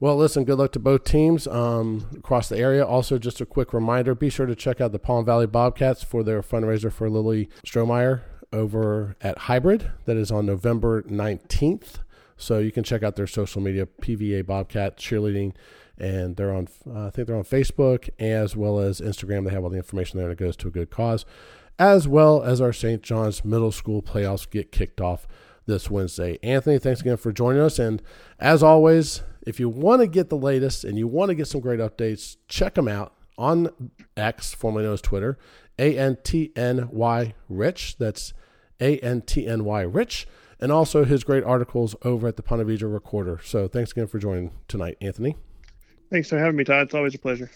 Well, 0.00 0.16
listen, 0.16 0.44
good 0.44 0.58
luck 0.58 0.72
to 0.72 0.78
both 0.78 1.04
teams 1.04 1.46
um, 1.46 2.08
across 2.16 2.48
the 2.48 2.56
area. 2.56 2.84
Also, 2.84 3.18
just 3.18 3.40
a 3.42 3.46
quick 3.46 3.74
reminder 3.74 4.14
be 4.14 4.30
sure 4.30 4.46
to 4.46 4.56
check 4.56 4.80
out 4.80 4.92
the 4.92 4.98
Palm 4.98 5.26
Valley 5.26 5.46
Bobcats 5.46 6.02
for 6.02 6.22
their 6.22 6.40
fundraiser 6.40 6.90
for 6.90 7.10
Lily 7.10 7.50
Strohmeyer 7.66 8.22
over 8.50 9.14
at 9.20 9.36
Hybrid. 9.38 9.92
That 10.06 10.16
is 10.16 10.30
on 10.30 10.46
November 10.46 11.02
19th. 11.02 11.98
So 12.38 12.58
you 12.58 12.72
can 12.72 12.82
check 12.82 13.02
out 13.02 13.16
their 13.16 13.26
social 13.26 13.60
media, 13.60 13.86
PVA 14.00 14.46
Bobcat 14.46 14.96
Cheerleading. 14.96 15.52
And 16.00 16.36
they're 16.36 16.52
on, 16.54 16.68
uh, 16.86 17.06
I 17.06 17.10
think 17.10 17.28
they're 17.28 17.36
on 17.36 17.44
Facebook 17.44 18.08
as 18.18 18.56
well 18.56 18.78
as 18.78 19.00
Instagram. 19.00 19.44
They 19.44 19.50
have 19.50 19.64
all 19.64 19.70
the 19.70 19.76
information 19.76 20.18
there 20.18 20.28
that 20.28 20.38
goes 20.38 20.56
to 20.56 20.68
a 20.68 20.70
good 20.70 20.90
cause, 20.90 21.26
as 21.78 22.08
well 22.08 22.42
as 22.42 22.60
our 22.60 22.72
St. 22.72 23.02
John's 23.02 23.44
Middle 23.44 23.72
School 23.72 24.02
playoffs 24.02 24.48
get 24.48 24.72
kicked 24.72 25.00
off 25.00 25.28
this 25.66 25.90
Wednesday. 25.90 26.38
Anthony, 26.42 26.78
thanks 26.78 27.00
again 27.00 27.16
for 27.16 27.32
joining 27.32 27.62
us. 27.62 27.78
And 27.78 28.02
as 28.38 28.62
always, 28.62 29.22
if 29.46 29.60
you 29.60 29.68
want 29.68 30.00
to 30.00 30.06
get 30.06 30.28
the 30.28 30.36
latest 30.36 30.84
and 30.84 30.98
you 30.98 31.06
want 31.06 31.28
to 31.30 31.34
get 31.34 31.46
some 31.46 31.60
great 31.60 31.80
updates, 31.80 32.36
check 32.48 32.74
them 32.74 32.88
out 32.88 33.14
on 33.38 33.70
X, 34.16 34.52
formerly 34.52 34.84
known 34.84 34.94
as 34.94 35.00
Twitter, 35.00 35.38
A 35.78 35.96
N 35.96 36.18
T 36.22 36.52
N 36.56 36.88
Y 36.90 37.34
Rich. 37.48 37.96
That's 37.98 38.34
A 38.80 38.98
N 38.98 39.22
T 39.22 39.46
N 39.46 39.64
Y 39.64 39.80
Rich. 39.82 40.26
And 40.60 40.70
also 40.70 41.04
his 41.04 41.24
great 41.24 41.42
articles 41.44 41.96
over 42.02 42.28
at 42.28 42.36
the 42.36 42.42
Ponte 42.42 42.66
Vedra 42.66 42.92
Recorder. 42.92 43.40
So 43.42 43.66
thanks 43.66 43.92
again 43.92 44.06
for 44.06 44.18
joining 44.18 44.52
tonight, 44.68 44.98
Anthony. 45.00 45.36
Thanks 46.10 46.28
for 46.28 46.38
having 46.38 46.56
me, 46.56 46.64
Todd. 46.64 46.86
It's 46.86 46.94
always 46.94 47.14
a 47.14 47.18
pleasure. 47.18 47.50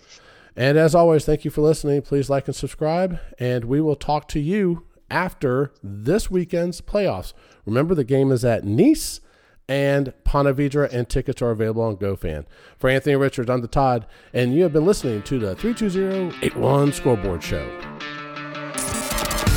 And 0.56 0.78
as 0.78 0.94
always, 0.94 1.24
thank 1.24 1.44
you 1.44 1.50
for 1.50 1.60
listening. 1.62 2.02
Please 2.02 2.30
like 2.30 2.46
and 2.46 2.54
subscribe, 2.54 3.18
and 3.38 3.64
we 3.64 3.80
will 3.80 3.96
talk 3.96 4.28
to 4.28 4.40
you 4.40 4.84
after 5.10 5.72
this 5.82 6.30
weekend's 6.30 6.80
playoffs. 6.80 7.32
Remember, 7.66 7.94
the 7.94 8.04
game 8.04 8.30
is 8.30 8.44
at 8.44 8.64
Nease 8.64 9.20
and 9.68 10.12
Ponte 10.24 10.56
Vedra, 10.56 10.92
and 10.92 11.08
tickets 11.08 11.42
are 11.42 11.50
available 11.50 11.82
on 11.82 11.96
GoFan. 11.96 12.44
For 12.78 12.88
Anthony 12.88 13.16
Richards, 13.16 13.50
I'm 13.50 13.62
the 13.62 13.68
Todd, 13.68 14.06
and 14.32 14.54
you 14.54 14.62
have 14.62 14.72
been 14.72 14.86
listening 14.86 15.22
to 15.22 15.38
the 15.38 15.56
32081 15.56 16.92
Scoreboard 16.92 17.42
Show. 17.42 17.68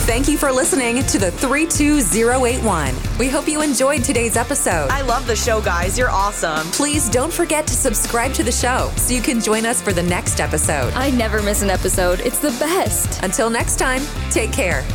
Thank 0.07 0.29
you 0.29 0.37
for 0.37 0.53
listening 0.53 1.03
to 1.03 1.19
the 1.19 1.31
32081. 1.31 2.95
We 3.19 3.27
hope 3.27 3.45
you 3.45 3.61
enjoyed 3.61 4.05
today's 4.05 4.37
episode. 4.37 4.87
I 4.89 5.01
love 5.01 5.27
the 5.27 5.35
show, 5.35 5.61
guys. 5.61 5.97
You're 5.97 6.09
awesome. 6.09 6.65
Please 6.67 7.09
don't 7.09 7.31
forget 7.31 7.67
to 7.67 7.73
subscribe 7.73 8.31
to 8.35 8.43
the 8.43 8.51
show 8.51 8.89
so 8.95 9.13
you 9.13 9.21
can 9.21 9.41
join 9.41 9.65
us 9.65 9.81
for 9.81 9.91
the 9.91 10.01
next 10.01 10.39
episode. 10.39 10.93
I 10.93 11.09
never 11.09 11.41
miss 11.43 11.61
an 11.61 11.69
episode. 11.69 12.21
It's 12.21 12.39
the 12.39 12.51
best. 12.51 13.21
Until 13.21 13.49
next 13.49 13.75
time, 13.75 14.01
take 14.31 14.53
care. 14.53 14.85